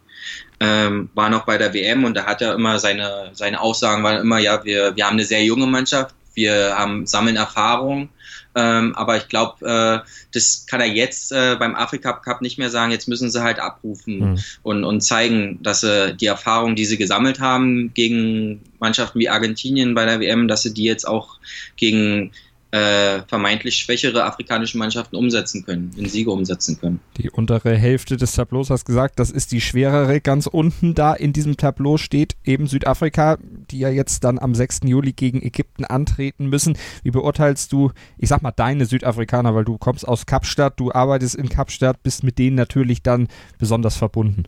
Ähm, 0.61 1.09
war 1.15 1.31
noch 1.31 1.47
bei 1.47 1.57
der 1.57 1.73
WM 1.73 2.05
und 2.05 2.15
da 2.15 2.27
hat 2.27 2.43
er 2.43 2.55
immer 2.55 2.79
seine, 2.79 3.31
seine 3.33 3.61
Aussagen 3.61 4.03
waren 4.03 4.21
immer, 4.21 4.39
ja, 4.39 4.63
wir, 4.65 4.95
wir 4.95 5.07
haben 5.07 5.15
eine 5.15 5.25
sehr 5.25 5.43
junge 5.43 5.67
Mannschaft, 5.67 6.15
wir 6.41 6.77
haben, 6.77 7.07
sammeln 7.07 7.37
Erfahrung. 7.37 8.09
Ähm, 8.55 8.95
aber 8.97 9.17
ich 9.17 9.29
glaube, 9.29 9.65
äh, 9.65 10.09
das 10.33 10.67
kann 10.67 10.81
er 10.81 10.89
jetzt 10.89 11.31
äh, 11.31 11.57
beim 11.57 11.77
Afrika 11.77 12.13
Cup 12.15 12.43
nicht 12.43 12.59
mehr 12.59 12.71
sagen. 12.71 12.91
Jetzt 12.91 13.07
müssen 13.07 13.31
sie 13.31 13.43
halt 13.43 13.61
abrufen 13.61 14.33
mhm. 14.33 14.39
und, 14.63 14.85
und 14.85 15.03
zeigen, 15.03 15.63
dass 15.63 15.83
sie 15.83 16.17
die 16.17 16.27
Erfahrung, 16.27 16.75
die 16.75 16.85
sie 16.85 16.97
gesammelt 16.97 17.39
haben 17.39 17.93
gegen 17.95 18.63
Mannschaften 18.81 19.21
wie 19.21 19.29
Argentinien 19.29 19.95
bei 19.95 20.05
der 20.05 20.19
WM, 20.19 20.49
dass 20.49 20.63
sie 20.63 20.75
die 20.75 20.85
jetzt 20.85 21.07
auch 21.07 21.39
gegen 21.77 22.33
äh, 22.73 23.23
vermeintlich 23.27 23.77
schwächere 23.77 24.25
afrikanische 24.25 24.79
Mannschaften 24.79 25.17
umsetzen 25.17 25.65
können, 25.65 25.91
in 25.97 26.09
Siege 26.09 26.31
umsetzen 26.31 26.79
können. 26.79 27.01
Die 27.17 27.31
untere 27.31 27.77
Hälfte 27.77 28.17
des 28.17 28.33
Tableaus 28.33 28.71
hast 28.71 28.85
gesagt, 28.85 29.19
das 29.19 29.31
ist 29.31 29.51
die 29.53 29.61
schwerere. 29.61 30.21
Ganz 30.21 30.47
unten 30.47 30.95
da 30.95 31.15
in 31.15 31.33
diesem 31.33 31.57
Tableau 31.57 31.97
steht 31.97 32.37
eben 32.45 32.69
Südafrika, 32.69 33.39
die 33.71 33.81
ja 33.81 33.89
jetzt 33.89 34.23
dann 34.23 34.39
am 34.39 34.55
6. 34.55 34.81
Juli 34.85 35.13
gegen 35.13 35.43
Ägypten 35.43 35.85
antreten 35.85 36.47
müssen. 36.47 36.79
Wie 37.03 37.11
beurteilst 37.11 37.73
du, 37.73 37.91
ich 38.19 38.29
sag 38.29 38.43
mal, 38.43 38.53
deine 38.53 38.87
Südafrikaner, 38.87 39.55
weil 39.55 39.65
du 39.65 39.77
kommst 39.77 40.07
aus 40.07 40.27
Kapstadt, 40.27 40.79
du 40.79 40.93
arbeitest 40.93 41.35
in 41.35 41.49
Kapstadt, 41.49 42.03
bist 42.03 42.23
mit 42.23 42.39
denen 42.39 42.57
natürlich 42.57 43.03
dann 43.03 43.29
besonders 43.59 43.97
verbunden. 43.97 44.45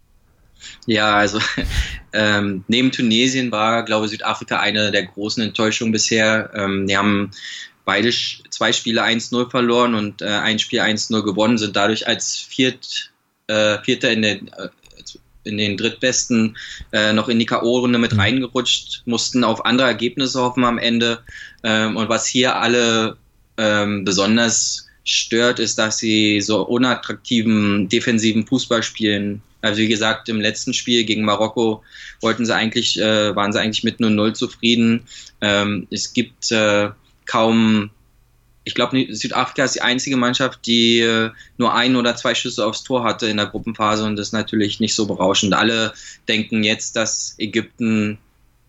Ja, 0.87 1.17
also 1.17 1.41
ähm, 2.13 2.65
neben 2.69 2.93
Tunesien 2.93 3.51
war, 3.51 3.85
glaube 3.85 4.07
ich, 4.07 4.13
Südafrika 4.13 4.61
eine 4.61 4.91
der 4.93 5.07
großen 5.07 5.43
Enttäuschungen 5.43 5.93
bisher. 5.93 6.51
Ähm, 6.55 6.87
die 6.87 6.97
haben 6.97 7.33
beide 7.85 8.11
zwei 8.51 8.73
Spiele 8.73 9.03
1-0 9.03 9.51
verloren 9.51 9.95
und 9.95 10.23
äh, 10.23 10.27
ein 10.27 10.59
Spiel 10.59 10.81
1-0 10.81 11.23
gewonnen, 11.23 11.59
sind 11.59 11.77
dadurch 11.77 12.07
als 12.07 12.37
Viert, 12.37 13.13
äh, 13.49 13.79
Vierter 13.83 14.11
in 14.11 14.23
den, 14.23 14.49
äh, 14.49 14.69
in 15.45 15.59
den 15.59 15.77
drittbesten 15.77 16.57
äh, 16.93 17.13
noch 17.13 17.29
in 17.29 17.39
die 17.39 17.47
K.O.-Runde 17.47 17.99
mit 17.99 18.13
mhm. 18.13 18.21
reingerutscht, 18.21 19.03
mussten 19.07 19.45
auf 19.45 19.65
andere 19.65 19.89
Ergebnisse 19.89 20.41
hoffen 20.41 20.65
am 20.65 20.79
Ende. 20.79 21.21
Ähm, 21.65 21.97
und 21.97 22.09
was 22.09 22.27
hier 22.27 22.57
alle 22.57 23.17
ähm, 23.57 24.05
besonders 24.05 24.87
stört, 25.05 25.59
ist, 25.59 25.79
dass 25.79 25.99
sie 25.99 26.41
so 26.41 26.63
unattraktiven 26.63 27.89
defensiven 27.89 28.47
Fußball 28.47 28.83
spielen. 28.83 29.43
Also 29.61 29.81
wie 29.81 29.89
gesagt, 29.89 30.29
im 30.29 30.41
letzten 30.41 30.75
Spiel 30.75 31.05
gegen 31.05 31.25
Marokko 31.25 31.83
wollten 32.21 32.47
sie 32.47 32.55
eigentlich, 32.55 32.99
äh, 33.01 33.35
waren 33.35 33.53
sie 33.53 33.61
eigentlich 33.61 33.85
mit 33.85 33.99
0-0 33.99 34.35
zufrieden. 34.35 35.03
Ähm, 35.41 35.87
es 35.91 36.13
gibt 36.13 36.51
äh, 36.51 36.91
kaum, 37.27 37.91
ich 38.65 38.75
glaube, 38.75 39.07
Südafrika 39.11 39.65
ist 39.65 39.75
die 39.75 39.83
einzige 39.83 40.17
Mannschaft, 40.17 40.67
die 40.67 41.01
äh, 41.01 41.31
nur 41.59 41.75
ein 41.75 41.97
oder 41.97 42.15
zwei 42.17 42.35
Schüsse 42.35 42.67
aufs 42.67 42.85
Tor 42.85 43.05
hatte 43.05 43.27
in 43.27 43.37
der 43.37 43.47
Gruppenphase 43.47 44.05
und 44.05 44.17
das 44.17 44.29
ist 44.29 44.33
natürlich 44.33 44.81
nicht 44.81 44.95
so 44.95 45.07
berauschend. 45.07 45.55
Alle 45.55 45.93
denken 46.29 46.63
jetzt, 46.63 46.97
dass 46.97 47.35
Ägypten 47.39 48.19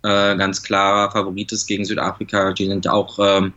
äh, 0.03 0.35
ganz 0.35 0.63
klarer 0.63 1.11
Favorit 1.11 1.51
ist 1.51 1.67
gegen 1.67 1.85
Südafrika. 1.85 2.53
Die 2.53 2.65
sind 2.65 2.87
auch 2.87 3.19
ähm, 3.19 3.53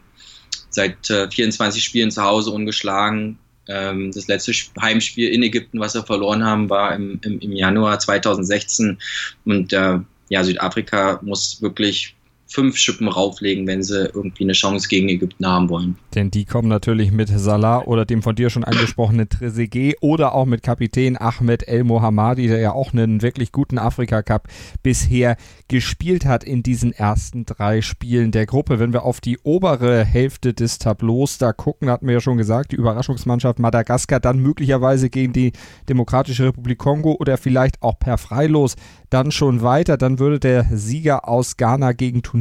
seit 0.71 1.11
äh, 1.11 1.31
24 1.31 1.83
Spielen 1.83 2.11
zu 2.11 2.23
Hause 2.23 2.51
ungeschlagen. 2.51 3.39
Ähm, 3.69 4.13
das 4.13 4.29
letzte 4.29 4.53
Heimspiel 4.81 5.29
in 5.29 5.43
Ägypten, 5.43 5.81
was 5.81 5.95
wir 5.95 6.05
verloren 6.05 6.45
haben, 6.45 6.71
war 6.71 6.95
im, 6.95 7.19
im, 7.23 7.41
im 7.41 7.53
Januar 7.53 7.99
2016 7.99 8.99
und 9.45 9.73
äh, 9.73 9.99
ja, 10.29 10.45
Südafrika 10.45 11.21
muss 11.23 11.63
wirklich 11.63 12.15
fünf 12.47 12.77
Schippen 12.77 13.09
rauflegen, 13.09 13.67
wenn 13.67 13.83
sie 13.83 14.07
irgendwie 14.07 14.45
eine 14.45 14.53
Chance 14.53 14.89
gegen 14.89 15.09
Ägypten 15.09 15.47
haben 15.47 15.69
wollen. 15.69 15.97
Denn 16.15 16.31
die 16.31 16.45
kommen 16.45 16.69
natürlich 16.69 17.11
mit 17.11 17.29
Salah 17.29 17.83
oder 17.83 18.05
dem 18.05 18.23
von 18.23 18.37
dir 18.37 18.51
schon 18.51 18.65
angesprochenen 18.65 19.29
Trezeguet 19.29 19.97
oder 20.01 20.35
auch 20.35 20.47
mit 20.47 20.63
Kapitän 20.63 21.21
Ahmed 21.21 21.67
El 21.67 21.85
Mohammadi, 21.85 22.47
der 22.47 22.61
ja 22.61 22.73
auch 22.73 22.93
einen 22.93 23.21
wirklich 23.21 23.51
guten 23.51 23.79
Afrika-Cup 23.79 24.49
bisher 24.83 25.37
gespielt 25.69 26.25
hat 26.25 26.45
in 26.45 26.63
diesen 26.63 26.93
ersten 26.93 27.45
drei 27.47 27.83
Spielen 27.83 28.31
der 28.31 28.47
Gruppe. 28.47 28.79
Wenn 28.79 28.93
wir 28.93 29.03
auf 29.03 29.21
die 29.21 29.39
obere 29.43 30.05
Hälfte 30.05 30.55
des 30.55 30.79
Tableaus 30.79 31.39
da 31.39 31.53
gucken, 31.53 31.91
hatten 31.91 32.07
wir 32.07 32.15
ja 32.15 32.21
schon 32.21 32.39
gesagt, 32.39 32.73
die 32.73 32.77
Überraschungsmannschaft 32.77 33.59
Madagaskar 33.59 34.21
dann 34.21 34.39
möglicherweise 34.39 35.11
gegen 35.11 35.33
die 35.33 35.53
Demokratische 35.89 36.45
Republik 36.45 36.79
Kongo 36.79 37.17
oder 37.19 37.39
vielleicht 37.39 37.83
auch 37.83 37.99
per 37.99 38.19
Freilos 38.19 38.77
dann 39.11 39.33
schon 39.33 39.63
weiter. 39.63 39.97
Dann 39.97 40.19
würde 40.19 40.39
der 40.39 40.65
Sieger 40.73 41.29
aus 41.29 41.57
Ghana 41.57 41.93
gegen 41.93 42.23
Tunesien 42.23 42.36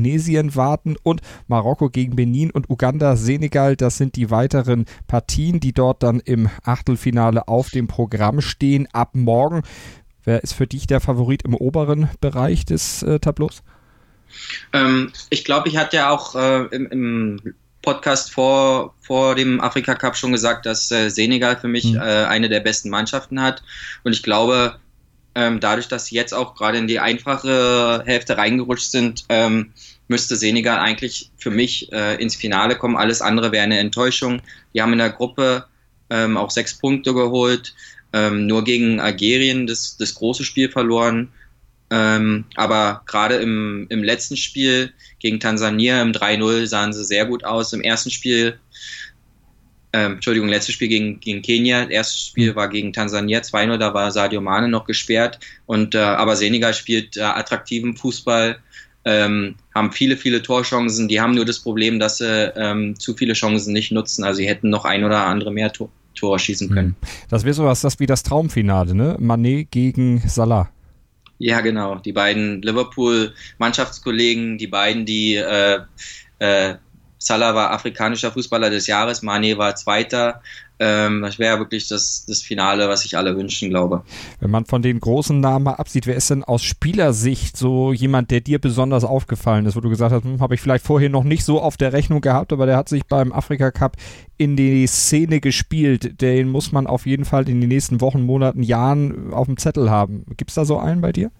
warten 0.55 0.95
und 1.03 1.21
Marokko 1.47 1.89
gegen 1.89 2.15
Benin 2.15 2.51
und 2.51 2.69
Uganda, 2.69 3.15
Senegal. 3.15 3.75
Das 3.75 3.97
sind 3.97 4.15
die 4.15 4.31
weiteren 4.31 4.85
Partien, 5.07 5.59
die 5.59 5.73
dort 5.73 6.03
dann 6.03 6.19
im 6.19 6.49
Achtelfinale 6.63 7.47
auf 7.47 7.69
dem 7.69 7.87
Programm 7.87 8.41
stehen. 8.41 8.87
Ab 8.93 9.11
morgen. 9.13 9.63
Wer 10.23 10.43
ist 10.43 10.53
für 10.53 10.67
dich 10.67 10.87
der 10.87 11.01
Favorit 11.01 11.43
im 11.43 11.53
oberen 11.53 12.09
Bereich 12.19 12.65
des 12.65 13.03
äh, 13.03 13.19
Tableaus? 13.19 13.61
Ähm, 14.73 15.11
ich 15.29 15.45
glaube, 15.45 15.69
ich 15.69 15.77
hatte 15.77 15.97
ja 15.97 16.09
auch 16.09 16.35
äh, 16.35 16.65
im, 16.71 16.87
im 16.87 17.55
Podcast 17.85 18.33
vor, 18.33 18.95
vor 18.99 19.35
dem 19.35 19.61
Afrika 19.61 19.93
Cup 19.93 20.17
schon 20.17 20.31
gesagt, 20.31 20.65
dass 20.65 20.91
äh, 20.91 21.09
Senegal 21.09 21.55
für 21.57 21.67
mich 21.67 21.93
mhm. 21.93 21.97
äh, 21.97 22.25
eine 22.25 22.49
der 22.49 22.59
besten 22.59 22.89
Mannschaften 22.89 23.41
hat. 23.41 23.63
Und 24.03 24.13
ich 24.13 24.23
glaube, 24.23 24.79
ähm, 25.35 25.59
dadurch, 25.59 25.87
dass 25.87 26.07
sie 26.07 26.15
jetzt 26.15 26.33
auch 26.33 26.55
gerade 26.55 26.77
in 26.77 26.87
die 26.87 26.99
einfache 26.99 28.03
Hälfte 28.05 28.37
reingerutscht 28.37 28.89
sind, 28.89 29.25
ähm, 29.29 29.73
müsste 30.07 30.35
Senegal 30.35 30.79
eigentlich 30.79 31.31
für 31.37 31.51
mich 31.51 31.91
äh, 31.91 32.15
ins 32.21 32.35
Finale 32.35 32.77
kommen. 32.77 32.95
Alles 32.95 33.21
andere 33.21 33.51
wäre 33.51 33.63
eine 33.63 33.79
Enttäuschung. 33.79 34.41
Die 34.73 34.81
haben 34.81 34.93
in 34.93 34.99
der 34.99 35.09
Gruppe 35.09 35.65
ähm, 36.09 36.37
auch 36.37 36.51
sechs 36.51 36.75
Punkte 36.75 37.13
geholt, 37.13 37.73
ähm, 38.13 38.47
nur 38.47 38.63
gegen 38.63 38.99
Algerien 38.99 39.67
das, 39.67 39.97
das 39.97 40.15
große 40.15 40.43
Spiel 40.43 40.69
verloren. 40.69 41.29
Ähm, 41.91 42.45
aber 42.55 43.03
gerade 43.05 43.35
im, 43.35 43.87
im 43.89 44.03
letzten 44.03 44.37
Spiel 44.37 44.91
gegen 45.19 45.39
Tansania 45.39 46.01
im 46.01 46.13
3-0 46.13 46.65
sahen 46.65 46.93
sie 46.93 47.03
sehr 47.03 47.25
gut 47.25 47.43
aus. 47.43 47.73
Im 47.73 47.81
ersten 47.81 48.09
Spiel 48.09 48.59
ähm, 49.95 50.13
Entschuldigung, 50.15 50.49
letztes 50.49 50.75
Spiel 50.75 50.89
gegen, 50.89 51.21
gegen 51.21 51.41
Kenia, 51.41 51.87
erstes 51.87 52.27
Spiel 52.27 52.53
war 52.53 52.67
gegen 52.67 52.91
Tansania 52.91 53.39
2-0, 53.39 53.77
da 53.77 53.93
war 53.93 54.11
Sadio 54.11 54.41
Mane 54.41 54.67
noch 54.67 54.83
gesperrt. 54.85 55.39
Und 55.67 55.95
äh, 55.95 55.99
aber 55.99 56.35
Senegal 56.35 56.73
spielt 56.73 57.15
äh, 57.15 57.21
attraktiven 57.21 57.95
Fußball, 57.95 58.57
ähm, 59.05 59.55
haben 59.73 59.93
viele, 59.93 60.17
viele 60.17 60.41
Torchancen. 60.41 61.07
Die 61.07 61.21
haben 61.21 61.33
nur 61.33 61.45
das 61.45 61.59
Problem, 61.59 61.99
dass 61.99 62.17
sie 62.17 62.51
ähm, 62.57 62.99
zu 62.99 63.13
viele 63.13 63.33
Chancen 63.33 63.71
nicht 63.71 63.93
nutzen. 63.93 64.25
Also 64.25 64.39
sie 64.39 64.47
hätten 64.47 64.69
noch 64.69 64.83
ein 64.83 65.05
oder 65.05 65.25
andere 65.25 65.53
mehr 65.53 65.71
Tor, 65.71 65.89
Tor 66.13 66.39
schießen 66.39 66.69
können. 66.69 66.97
Hm. 66.99 67.09
Das 67.29 67.45
wäre 67.45 67.53
sowas, 67.53 67.79
das 67.79 67.97
wie 68.01 68.05
das 68.05 68.23
Traumfinale, 68.23 68.95
ne? 68.95 69.15
Manet 69.17 69.71
gegen 69.71 70.21
Salah. 70.27 70.69
Ja, 71.37 71.61
genau. 71.61 71.95
Die 71.95 72.11
beiden 72.11 72.61
Liverpool-Mannschaftskollegen, 72.61 74.57
die 74.57 74.67
beiden, 74.67 75.05
die 75.05 75.35
äh, 75.35 75.79
äh, 76.39 76.75
Salah 77.25 77.55
war 77.55 77.71
afrikanischer 77.71 78.31
Fußballer 78.31 78.69
des 78.69 78.85
Jahres, 78.85 79.23
Mane 79.23 79.57
war 79.57 79.75
Zweiter. 79.75 80.43
Ähm, 80.77 81.23
das 81.23 81.39
wäre 81.39 81.57
wirklich 81.57 81.87
das, 81.87 82.23
das 82.27 82.43
Finale, 82.43 82.87
was 82.87 83.01
sich 83.01 83.17
alle 83.17 83.35
wünschen, 83.35 83.71
glaube. 83.71 84.03
Wenn 84.39 84.51
man 84.51 84.65
von 84.65 84.83
den 84.83 84.99
großen 84.99 85.39
Namen 85.39 85.65
mal 85.65 85.73
absieht, 85.73 86.05
wer 86.05 86.15
ist 86.15 86.29
denn 86.29 86.43
aus 86.43 86.63
Spielersicht 86.63 87.57
so 87.57 87.93
jemand, 87.93 88.29
der 88.29 88.41
dir 88.41 88.59
besonders 88.59 89.03
aufgefallen 89.03 89.65
ist, 89.65 89.75
wo 89.75 89.79
du 89.79 89.89
gesagt 89.89 90.11
hast, 90.11 90.23
hm, 90.23 90.39
habe 90.39 90.53
ich 90.53 90.61
vielleicht 90.61 90.85
vorher 90.85 91.09
noch 91.09 91.23
nicht 91.23 91.45
so 91.45 91.59
auf 91.59 91.77
der 91.77 91.93
Rechnung 91.93 92.21
gehabt, 92.21 92.53
aber 92.53 92.67
der 92.67 92.77
hat 92.77 92.89
sich 92.89 93.07
beim 93.07 93.33
Afrika 93.33 93.71
Cup 93.71 93.97
in 94.37 94.55
die 94.55 94.85
Szene 94.85 95.39
gespielt. 95.39 96.21
Den 96.21 96.49
muss 96.49 96.71
man 96.71 96.85
auf 96.85 97.07
jeden 97.07 97.25
Fall 97.25 97.49
in 97.49 97.59
den 97.59 97.69
nächsten 97.69 98.01
Wochen, 98.01 98.21
Monaten, 98.21 98.61
Jahren 98.61 99.33
auf 99.33 99.47
dem 99.47 99.57
Zettel 99.57 99.89
haben. 99.89 100.25
Gibt 100.37 100.51
es 100.51 100.55
da 100.55 100.63
so 100.65 100.77
einen 100.77 101.01
bei 101.01 101.11
dir? 101.11 101.31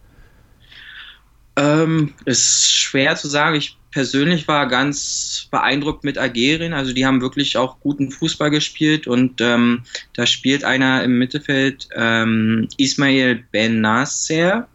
Ähm, 1.58 2.14
ist 2.26 2.72
schwer 2.72 3.16
zu 3.16 3.28
sagen. 3.28 3.56
Ich 3.56 3.78
persönlich 3.96 4.46
war 4.50 4.68
ganz 4.68 5.48
beeindruckt 5.52 6.04
mit 6.04 6.18
Algerien. 6.18 6.74
Also 6.74 6.92
die 6.92 7.06
haben 7.06 7.22
wirklich 7.22 7.56
auch 7.56 7.80
guten 7.80 8.12
Fußball 8.12 8.52
gespielt 8.52 9.08
und 9.08 9.40
ähm, 9.40 9.84
da 10.12 10.26
spielt 10.26 10.66
einer 10.66 11.02
im 11.02 11.18
Mittelfeld 11.18 11.88
ähm, 11.96 12.68
Ismail 12.76 13.46
Ben 13.54 13.80
Nasser. 13.80 14.68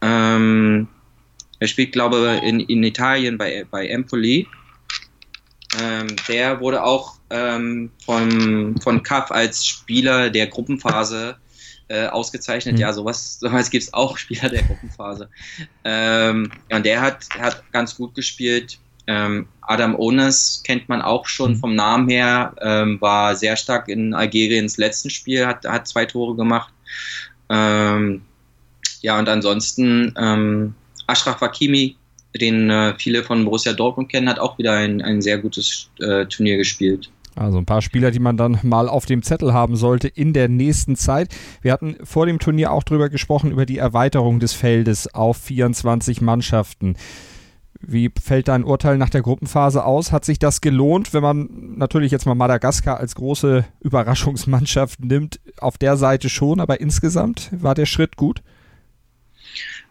Ähm, 0.00 0.86
er 1.58 1.66
spielt, 1.66 1.90
glaube 1.90 2.36
ich, 2.36 2.48
in, 2.48 2.60
in 2.60 2.84
Italien 2.84 3.38
bei, 3.38 3.66
bei 3.68 3.88
Empoli. 3.88 4.46
Ähm, 5.82 6.06
der 6.28 6.60
wurde 6.60 6.84
auch 6.84 7.16
ähm, 7.30 7.90
von, 8.04 8.78
von 8.80 9.02
CAF 9.02 9.32
als 9.32 9.66
Spieler 9.66 10.30
der 10.30 10.46
Gruppenphase 10.46 11.38
äh, 11.90 12.06
ausgezeichnet. 12.06 12.76
Mhm. 12.76 12.80
Ja, 12.80 12.92
sowas, 12.92 13.38
sowas 13.40 13.68
gibt 13.68 13.84
es 13.84 13.92
auch, 13.92 14.16
Spieler 14.16 14.48
der 14.48 14.62
Gruppenphase. 14.62 15.28
Ähm, 15.84 16.50
und 16.72 16.86
der 16.86 17.00
hat, 17.00 17.28
hat 17.38 17.62
ganz 17.72 17.96
gut 17.96 18.14
gespielt. 18.14 18.78
Ähm, 19.06 19.48
Adam 19.62 19.96
Ones 19.96 20.62
kennt 20.64 20.88
man 20.88 21.02
auch 21.02 21.26
schon 21.26 21.52
mhm. 21.52 21.56
vom 21.56 21.74
Namen 21.74 22.08
her, 22.08 22.54
ähm, 22.60 23.00
war 23.00 23.34
sehr 23.34 23.56
stark 23.56 23.88
in 23.88 24.14
Algeriens 24.14 24.76
letzten 24.76 25.10
Spiel, 25.10 25.46
hat, 25.46 25.64
hat 25.64 25.88
zwei 25.88 26.06
Tore 26.06 26.36
gemacht. 26.36 26.72
Ähm, 27.48 28.22
ja, 29.00 29.18
und 29.18 29.28
ansonsten 29.28 30.14
ähm, 30.16 30.74
Ashraf 31.08 31.40
Hakimi, 31.40 31.96
den 32.36 32.70
äh, 32.70 32.94
viele 32.98 33.24
von 33.24 33.44
Borussia 33.44 33.72
Dortmund 33.72 34.10
kennen, 34.10 34.28
hat 34.28 34.38
auch 34.38 34.58
wieder 34.58 34.74
ein, 34.74 35.02
ein 35.02 35.20
sehr 35.20 35.38
gutes 35.38 35.90
äh, 35.98 36.26
Turnier 36.26 36.56
gespielt. 36.56 37.10
Also 37.36 37.58
ein 37.58 37.66
paar 37.66 37.82
Spieler, 37.82 38.10
die 38.10 38.18
man 38.18 38.36
dann 38.36 38.58
mal 38.62 38.88
auf 38.88 39.06
dem 39.06 39.22
Zettel 39.22 39.52
haben 39.52 39.76
sollte 39.76 40.08
in 40.08 40.32
der 40.32 40.48
nächsten 40.48 40.96
Zeit. 40.96 41.34
Wir 41.62 41.72
hatten 41.72 41.96
vor 42.02 42.26
dem 42.26 42.38
Turnier 42.38 42.72
auch 42.72 42.82
drüber 42.82 43.08
gesprochen, 43.08 43.50
über 43.50 43.66
die 43.66 43.78
Erweiterung 43.78 44.40
des 44.40 44.52
Feldes 44.52 45.14
auf 45.14 45.36
24 45.36 46.20
Mannschaften. 46.20 46.96
Wie 47.82 48.10
fällt 48.22 48.48
dein 48.48 48.64
Urteil 48.64 48.98
nach 48.98 49.08
der 49.08 49.22
Gruppenphase 49.22 49.84
aus? 49.84 50.12
Hat 50.12 50.26
sich 50.26 50.38
das 50.38 50.60
gelohnt, 50.60 51.14
wenn 51.14 51.22
man 51.22 51.48
natürlich 51.76 52.12
jetzt 52.12 52.26
mal 52.26 52.34
Madagaskar 52.34 52.98
als 52.98 53.14
große 53.14 53.64
Überraschungsmannschaft 53.80 55.02
nimmt? 55.02 55.40
Auf 55.58 55.78
der 55.78 55.96
Seite 55.96 56.28
schon, 56.28 56.60
aber 56.60 56.80
insgesamt 56.80 57.48
war 57.52 57.74
der 57.74 57.86
Schritt 57.86 58.16
gut? 58.16 58.42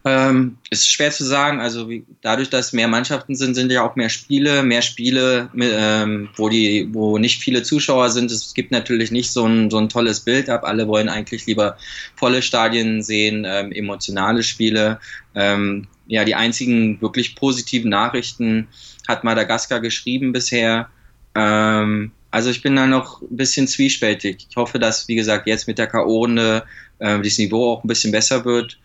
Ähm, 0.06 0.58
ist 0.70 0.90
schwer 0.90 1.12
zu 1.12 1.26
sagen. 1.26 1.60
Also 1.60 1.90
wie, 1.90 2.06
dadurch, 2.22 2.50
dass 2.50 2.72
mehr 2.72 2.88
Mannschaften 2.88 3.36
sind, 3.36 3.56
sind 3.56 3.72
ja 3.72 3.84
auch 3.84 3.98
mehr 3.98 4.10
Spiele, 4.10 4.64
mehr 4.64 4.82
Spiele, 4.82 5.50
ähm, 5.60 6.30
wo 6.38 6.48
die, 6.48 6.88
wo 6.92 7.18
nicht 7.18 7.42
viele 7.42 7.64
Zuschauer 7.64 8.10
sind. 8.10 8.32
Es 8.32 8.54
gibt 8.54 8.72
natürlich 8.72 9.12
nicht 9.12 9.32
so 9.32 9.46
ein, 9.46 9.70
so 9.70 9.78
ein 9.78 9.90
tolles 9.90 10.22
Bild 10.22 10.50
ab. 10.50 10.64
Alle 10.64 10.88
wollen 10.88 11.10
eigentlich 11.10 11.46
lieber 11.48 11.78
volle 12.16 12.42
Stadien 12.42 13.04
sehen, 13.04 13.46
ähm, 13.46 13.74
emotionale 13.74 14.44
Spiele. 14.44 15.00
Ähm, 15.36 15.88
ja, 16.08 16.24
die 16.24 16.36
einzigen 16.36 17.02
wirklich 17.02 17.36
positiven 17.36 17.90
Nachrichten 17.90 18.68
hat 19.08 19.26
Madagaskar 19.26 19.82
geschrieben 19.82 20.32
bisher. 20.32 20.90
Ähm, 21.36 22.12
also 22.32 22.50
ich 22.50 22.62
bin 22.62 22.76
da 22.78 22.88
noch 22.88 23.22
ein 23.22 23.36
bisschen 23.36 23.68
zwiespältig. 23.68 24.48
Ich 24.50 24.56
hoffe, 24.56 24.80
dass, 24.80 25.10
wie 25.10 25.16
gesagt, 25.16 25.46
jetzt 25.46 25.68
mit 25.68 25.78
der 25.78 25.88
K.O.-Runde 25.88 26.64
äh, 27.00 27.22
das 27.22 27.38
Niveau 27.38 27.74
auch 27.74 27.84
ein 27.84 27.88
bisschen 27.88 28.14
besser 28.14 28.46
wird 28.46 28.78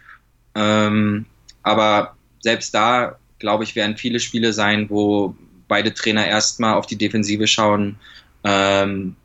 ähm, 0.55 1.27
aber 1.63 2.17
selbst 2.41 2.75
da, 2.75 3.19
glaube 3.39 3.65
ich, 3.65 3.75
werden 3.75 3.97
viele 3.97 4.21
Spiele 4.21 4.53
sein, 4.53 4.89
wo 4.91 5.35
beide 5.69 5.93
Trainer 5.93 6.27
erstmal 6.27 6.75
auf 6.75 6.87
die 6.87 6.99
Defensive 6.99 7.47
schauen, 7.47 7.97
ähm, 8.45 9.17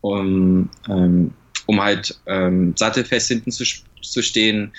um, 0.00 0.70
ähm, 0.88 1.32
um 1.66 1.80
halt 1.80 2.18
ähm, 2.26 2.74
sattelfest 2.76 3.28
hinten 3.28 3.50
zu, 3.50 3.64
zu 4.00 4.22
stehen. 4.22 4.72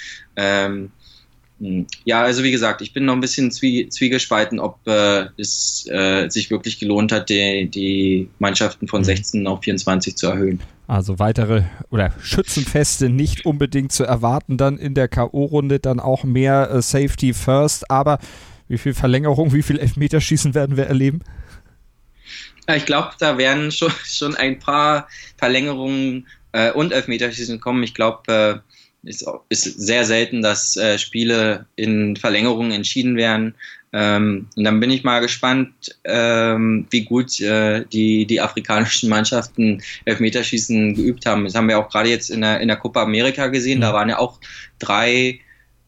Ähm, 1.62 1.88
ja, 2.06 2.22
also 2.24 2.44
wie 2.44 2.52
gesagt, 2.52 2.82
ich 2.82 2.94
bin 2.94 3.06
noch 3.06 3.14
ein 3.14 3.22
bisschen 3.22 3.52
zwie 3.52 3.90
zwiegespalten, 3.90 4.60
ob 4.60 4.80
äh, 4.88 5.28
es 5.38 5.88
äh, 5.90 6.30
sich 6.30 6.50
wirklich 6.52 6.80
gelohnt 6.80 7.12
hat, 7.12 7.30
die, 7.30 7.70
die 7.70 8.30
Mannschaften 8.40 8.88
von 8.88 9.04
16 9.04 9.42
mhm. 9.42 9.48
auf 9.48 9.64
24 9.64 10.16
zu 10.16 10.28
erhöhen. 10.28 10.60
Also 10.88 11.20
weitere 11.20 11.64
oder 11.92 12.14
Schützenfeste 12.20 13.10
nicht 13.10 13.46
unbedingt 13.46 13.92
zu 13.92 14.06
erwarten, 14.06 14.58
dann 14.58 14.78
in 14.78 14.96
der 14.96 15.08
K.O.-Runde 15.08 15.80
dann 15.80 16.00
auch 16.00 16.24
mehr 16.24 16.72
äh, 16.72 16.82
Safety 16.82 17.34
First. 17.34 17.92
Aber 17.92 18.20
wie 18.68 18.78
viel 18.78 18.94
Verlängerung, 18.94 19.54
wie 19.54 19.62
viel 19.62 19.78
Elfmeterschießen 19.78 20.56
werden 20.56 20.78
wir 20.78 20.88
erleben? 20.88 21.22
Ich 22.76 22.86
glaube, 22.86 23.12
da 23.20 23.38
werden 23.38 23.72
schon, 23.72 23.92
schon 24.06 24.36
ein 24.36 24.60
paar 24.60 25.08
Verlängerungen 25.38 26.28
äh, 26.52 26.72
und 26.72 26.92
Elfmeterschießen 26.92 27.60
kommen. 27.60 27.84
Ich 27.84 27.94
glaube, 27.94 28.32
äh, 28.32 28.69
ist, 29.04 29.26
ist 29.50 29.64
sehr 29.64 30.06
selten, 30.06 30.42
dass 30.42 30.76
äh, 30.78 30.98
Spiele 30.98 31.66
in 31.76 32.16
Verlängerungen 32.16 32.72
entschieden 32.72 33.16
werden. 33.16 33.56
Ähm, 33.92 34.48
und 34.56 34.64
dann 34.64 34.80
bin 34.80 34.92
ich 34.92 35.04
mal 35.04 35.20
gespannt, 35.20 35.98
ähm, 36.04 36.86
wie 36.92 37.06
gut 37.06 37.40
äh, 37.42 37.86
die, 37.86 38.26
die 38.26 38.42
afrikanischen 38.42 39.10
Mannschaften 39.10 39.82
Elfmeterschießen 40.06 40.96
geübt 40.96 41.26
haben. 41.26 41.46
Das 41.46 41.56
haben 41.56 41.68
wir 41.68 41.80
auch 41.80 41.90
gerade 41.90 42.10
jetzt 42.10 42.30
in 42.30 42.42
der, 42.42 42.60
in 42.60 42.68
der 42.68 42.78
Copa 42.78 43.02
America 43.02 43.48
gesehen. 43.48 43.82
Da 43.82 43.94
waren 43.94 44.10
ja 44.10 44.20
auch 44.20 44.40
drei 44.78 45.40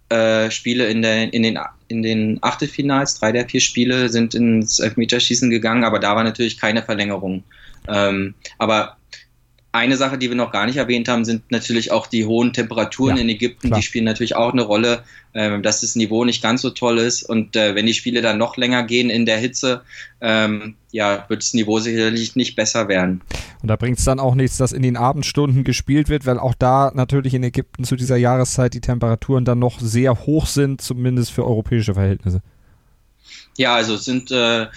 äh, 0.10 0.50
Spiele 0.50 0.88
in, 0.88 1.02
der, 1.02 1.34
in, 1.34 1.44
den, 1.44 1.60
in 1.90 2.02
den 2.02 2.40
Achtelfinals, 2.42 3.20
drei 3.20 3.32
der 3.32 3.48
vier 3.48 3.62
Spiele 3.62 4.10
sind 4.10 4.34
ins 4.36 4.80
Elfmeterschießen 4.80 5.50
gegangen, 5.50 5.84
aber 5.84 6.00
da 6.00 6.16
war 6.16 6.24
natürlich 6.24 6.58
keine 6.58 6.82
Verlängerung. 6.82 7.44
Ähm, 7.88 8.34
aber 8.58 8.98
eine 9.74 9.96
Sache, 9.96 10.18
die 10.18 10.30
wir 10.30 10.36
noch 10.36 10.52
gar 10.52 10.66
nicht 10.66 10.78
erwähnt 10.78 11.08
haben, 11.08 11.24
sind 11.24 11.50
natürlich 11.50 11.92
auch 11.92 12.08
die 12.08 12.26
hohen 12.26 12.52
Temperaturen 12.52 13.16
ja, 13.16 13.22
in 13.22 13.30
Ägypten. 13.30 13.68
Klar. 13.68 13.80
Die 13.80 13.86
spielen 13.86 14.04
natürlich 14.04 14.36
auch 14.36 14.52
eine 14.52 14.64
Rolle, 14.64 15.04
äh, 15.34 15.62
dass 15.62 15.82
das 15.82 15.96
Niveau 15.96 16.26
nicht 16.26 16.44
ganz 16.44 16.62
so 16.62 16.72
toll 16.72 16.98
ist. 17.00 17.24
Und 17.24 17.56
äh, 17.56 17.74
wenn 17.74 17.86
die 17.86 17.94
Spiele 17.94 18.22
dann 18.22 18.38
noch 18.38 18.58
länger 18.58 18.84
gehen 18.84 19.10
in 19.10 19.26
der 19.26 19.38
Hitze, 19.38 19.82
ähm, 20.20 20.76
ja, 20.92 21.26
wird 21.30 21.42
das 21.42 21.54
Niveau 21.54 21.80
sicherlich 21.80 22.36
nicht 22.36 22.58
besser 22.58 22.90
werden. 22.90 23.22
Und 23.62 23.70
da 23.70 23.78
bringt 23.78 23.98
es 23.98 24.04
dann 24.04 24.20
auch 24.20 24.36
nichts, 24.36 24.58
dass 24.58 24.74
in 24.74 24.82
den 24.82 24.98
Abendstunden 24.98 25.64
gespielt 25.64 26.10
wird, 26.10 26.26
weil 26.26 26.38
auch 26.38 26.54
da 26.54 26.92
natürlich 26.94 27.34
in 27.34 27.44
Ägypten 27.44 27.86
zu 27.86 27.96
dieser 27.96 28.18
Jahreszeit 28.18 28.74
die 28.74 28.82
Temperaturen 28.82 29.46
dann 29.46 29.60
noch 29.60 29.80
sehr 29.80 30.26
hoch 30.26 30.48
sind, 30.48 30.82
zumindest 30.82 31.32
für 31.32 31.46
europäische 31.46 31.94
Verhältnisse. 31.94 32.42
Ja, 33.58 33.76
also 33.76 33.96
es 33.96 34.04
sind 34.04 34.32
äh, 34.32 34.68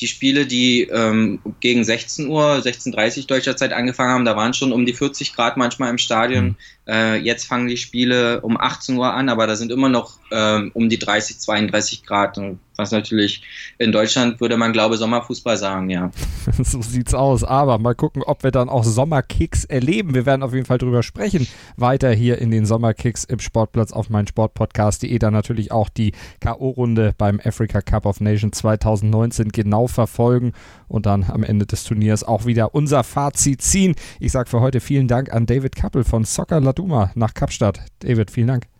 die 0.00 0.06
Spiele, 0.06 0.46
die 0.46 0.82
ähm, 0.82 1.40
gegen 1.60 1.84
16 1.84 2.28
Uhr, 2.28 2.54
16.30 2.56 3.18
Uhr 3.18 3.24
deutscher 3.26 3.56
Zeit 3.56 3.72
angefangen 3.72 4.10
haben, 4.10 4.24
da 4.24 4.36
waren 4.36 4.54
schon 4.54 4.72
um 4.72 4.86
die 4.86 4.94
40 4.94 5.34
Grad 5.34 5.56
manchmal 5.56 5.90
im 5.90 5.98
Stadion. 5.98 6.44
Mhm. 6.46 6.56
Äh, 6.86 7.16
jetzt 7.16 7.44
fangen 7.44 7.68
die 7.68 7.76
Spiele 7.76 8.40
um 8.40 8.58
18 8.58 8.96
Uhr 8.96 9.12
an, 9.12 9.28
aber 9.28 9.46
da 9.46 9.56
sind 9.56 9.70
immer 9.70 9.88
noch 9.88 10.19
ähm, 10.30 10.70
um 10.74 10.88
die 10.88 10.98
30, 10.98 11.38
32 11.38 12.04
Grad. 12.04 12.38
Was 12.76 12.92
natürlich 12.92 13.42
in 13.76 13.92
Deutschland 13.92 14.40
würde 14.40 14.56
man, 14.56 14.72
glaube 14.72 14.96
Sommerfußball 14.96 15.58
sagen, 15.58 15.90
ja. 15.90 16.10
so 16.62 16.80
sieht's 16.80 17.12
aus. 17.12 17.44
Aber 17.44 17.78
mal 17.78 17.94
gucken, 17.94 18.22
ob 18.22 18.42
wir 18.42 18.50
dann 18.50 18.70
auch 18.70 18.84
Sommerkicks 18.84 19.64
erleben. 19.64 20.14
Wir 20.14 20.24
werden 20.24 20.42
auf 20.42 20.54
jeden 20.54 20.64
Fall 20.64 20.78
drüber 20.78 21.02
sprechen. 21.02 21.46
Weiter 21.76 22.10
hier 22.10 22.38
in 22.38 22.50
den 22.50 22.64
Sommerkicks 22.64 23.24
im 23.24 23.38
Sportplatz 23.38 23.92
auf 23.92 24.08
meinsportpodcast.de. 24.08 25.18
Dann 25.18 25.34
natürlich 25.34 25.72
auch 25.72 25.90
die 25.90 26.12
K.O.-Runde 26.40 27.12
beim 27.18 27.38
Africa 27.44 27.82
Cup 27.82 28.06
of 28.06 28.20
Nations 28.20 28.56
2019 28.56 29.50
genau 29.50 29.86
verfolgen 29.86 30.52
und 30.88 31.04
dann 31.04 31.24
am 31.24 31.42
Ende 31.42 31.66
des 31.66 31.84
Turniers 31.84 32.24
auch 32.24 32.46
wieder 32.46 32.74
unser 32.74 33.04
Fazit 33.04 33.60
ziehen. 33.60 33.94
Ich 34.20 34.32
sage 34.32 34.48
für 34.48 34.60
heute 34.60 34.80
vielen 34.80 35.06
Dank 35.06 35.32
an 35.32 35.44
David 35.44 35.76
Kappel 35.76 36.02
von 36.02 36.24
Soccer 36.24 36.60
Laduma 36.60 37.10
nach 37.14 37.34
Kapstadt. 37.34 37.80
David, 37.98 38.30
vielen 38.30 38.48
Dank. 38.48 38.79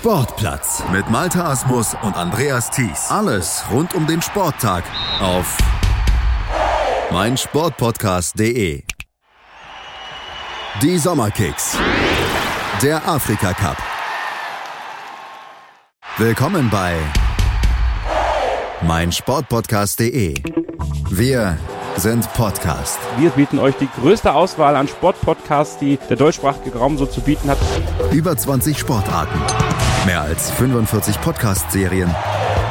Sportplatz 0.00 0.82
mit 0.92 1.10
Malta 1.10 1.50
Asmus 1.50 1.94
und 2.02 2.16
Andreas 2.16 2.70
Thies. 2.70 3.10
Alles 3.10 3.62
rund 3.70 3.94
um 3.94 4.06
den 4.06 4.22
Sporttag 4.22 4.82
auf 5.20 5.58
meinsportpodcast.de. 7.10 8.82
Die 10.80 10.96
Sommerkicks. 10.96 11.76
Der 12.82 13.06
Afrika 13.06 13.52
Cup. 13.52 13.76
Willkommen 16.16 16.70
bei 16.70 16.96
meinsportpodcast.de. 18.80 20.42
Wir 21.10 21.58
sind 21.96 22.32
Podcast. 22.32 22.98
Wir 23.18 23.28
bieten 23.30 23.58
euch 23.58 23.74
die 23.76 23.88
größte 24.00 24.32
Auswahl 24.32 24.76
an 24.76 24.88
Sportpodcasts, 24.88 25.76
die 25.78 25.98
der 26.08 26.16
deutschsprachige 26.16 26.78
Raum 26.78 26.96
so 26.96 27.04
zu 27.04 27.20
bieten 27.20 27.50
hat. 27.50 27.58
Über 28.12 28.36
20 28.36 28.78
Sportarten, 28.78 29.38
mehr 30.06 30.22
als 30.22 30.50
45 30.52 31.20
Podcast-Serien, 31.20 32.14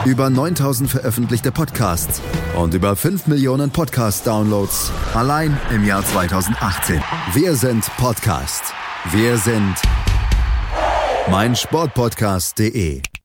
über 0.05 0.29
9000 0.29 0.89
veröffentlichte 0.89 1.51
Podcasts 1.51 2.21
und 2.57 2.73
über 2.73 2.95
5 2.95 3.27
Millionen 3.27 3.69
Podcast-Downloads 3.69 4.91
allein 5.13 5.57
im 5.71 5.85
Jahr 5.85 6.03
2018. 6.03 7.01
Wir 7.33 7.55
sind 7.55 7.85
Podcast. 7.97 8.73
Wir 9.11 9.37
sind 9.37 9.75
meinsportpodcast.de. 11.29 13.08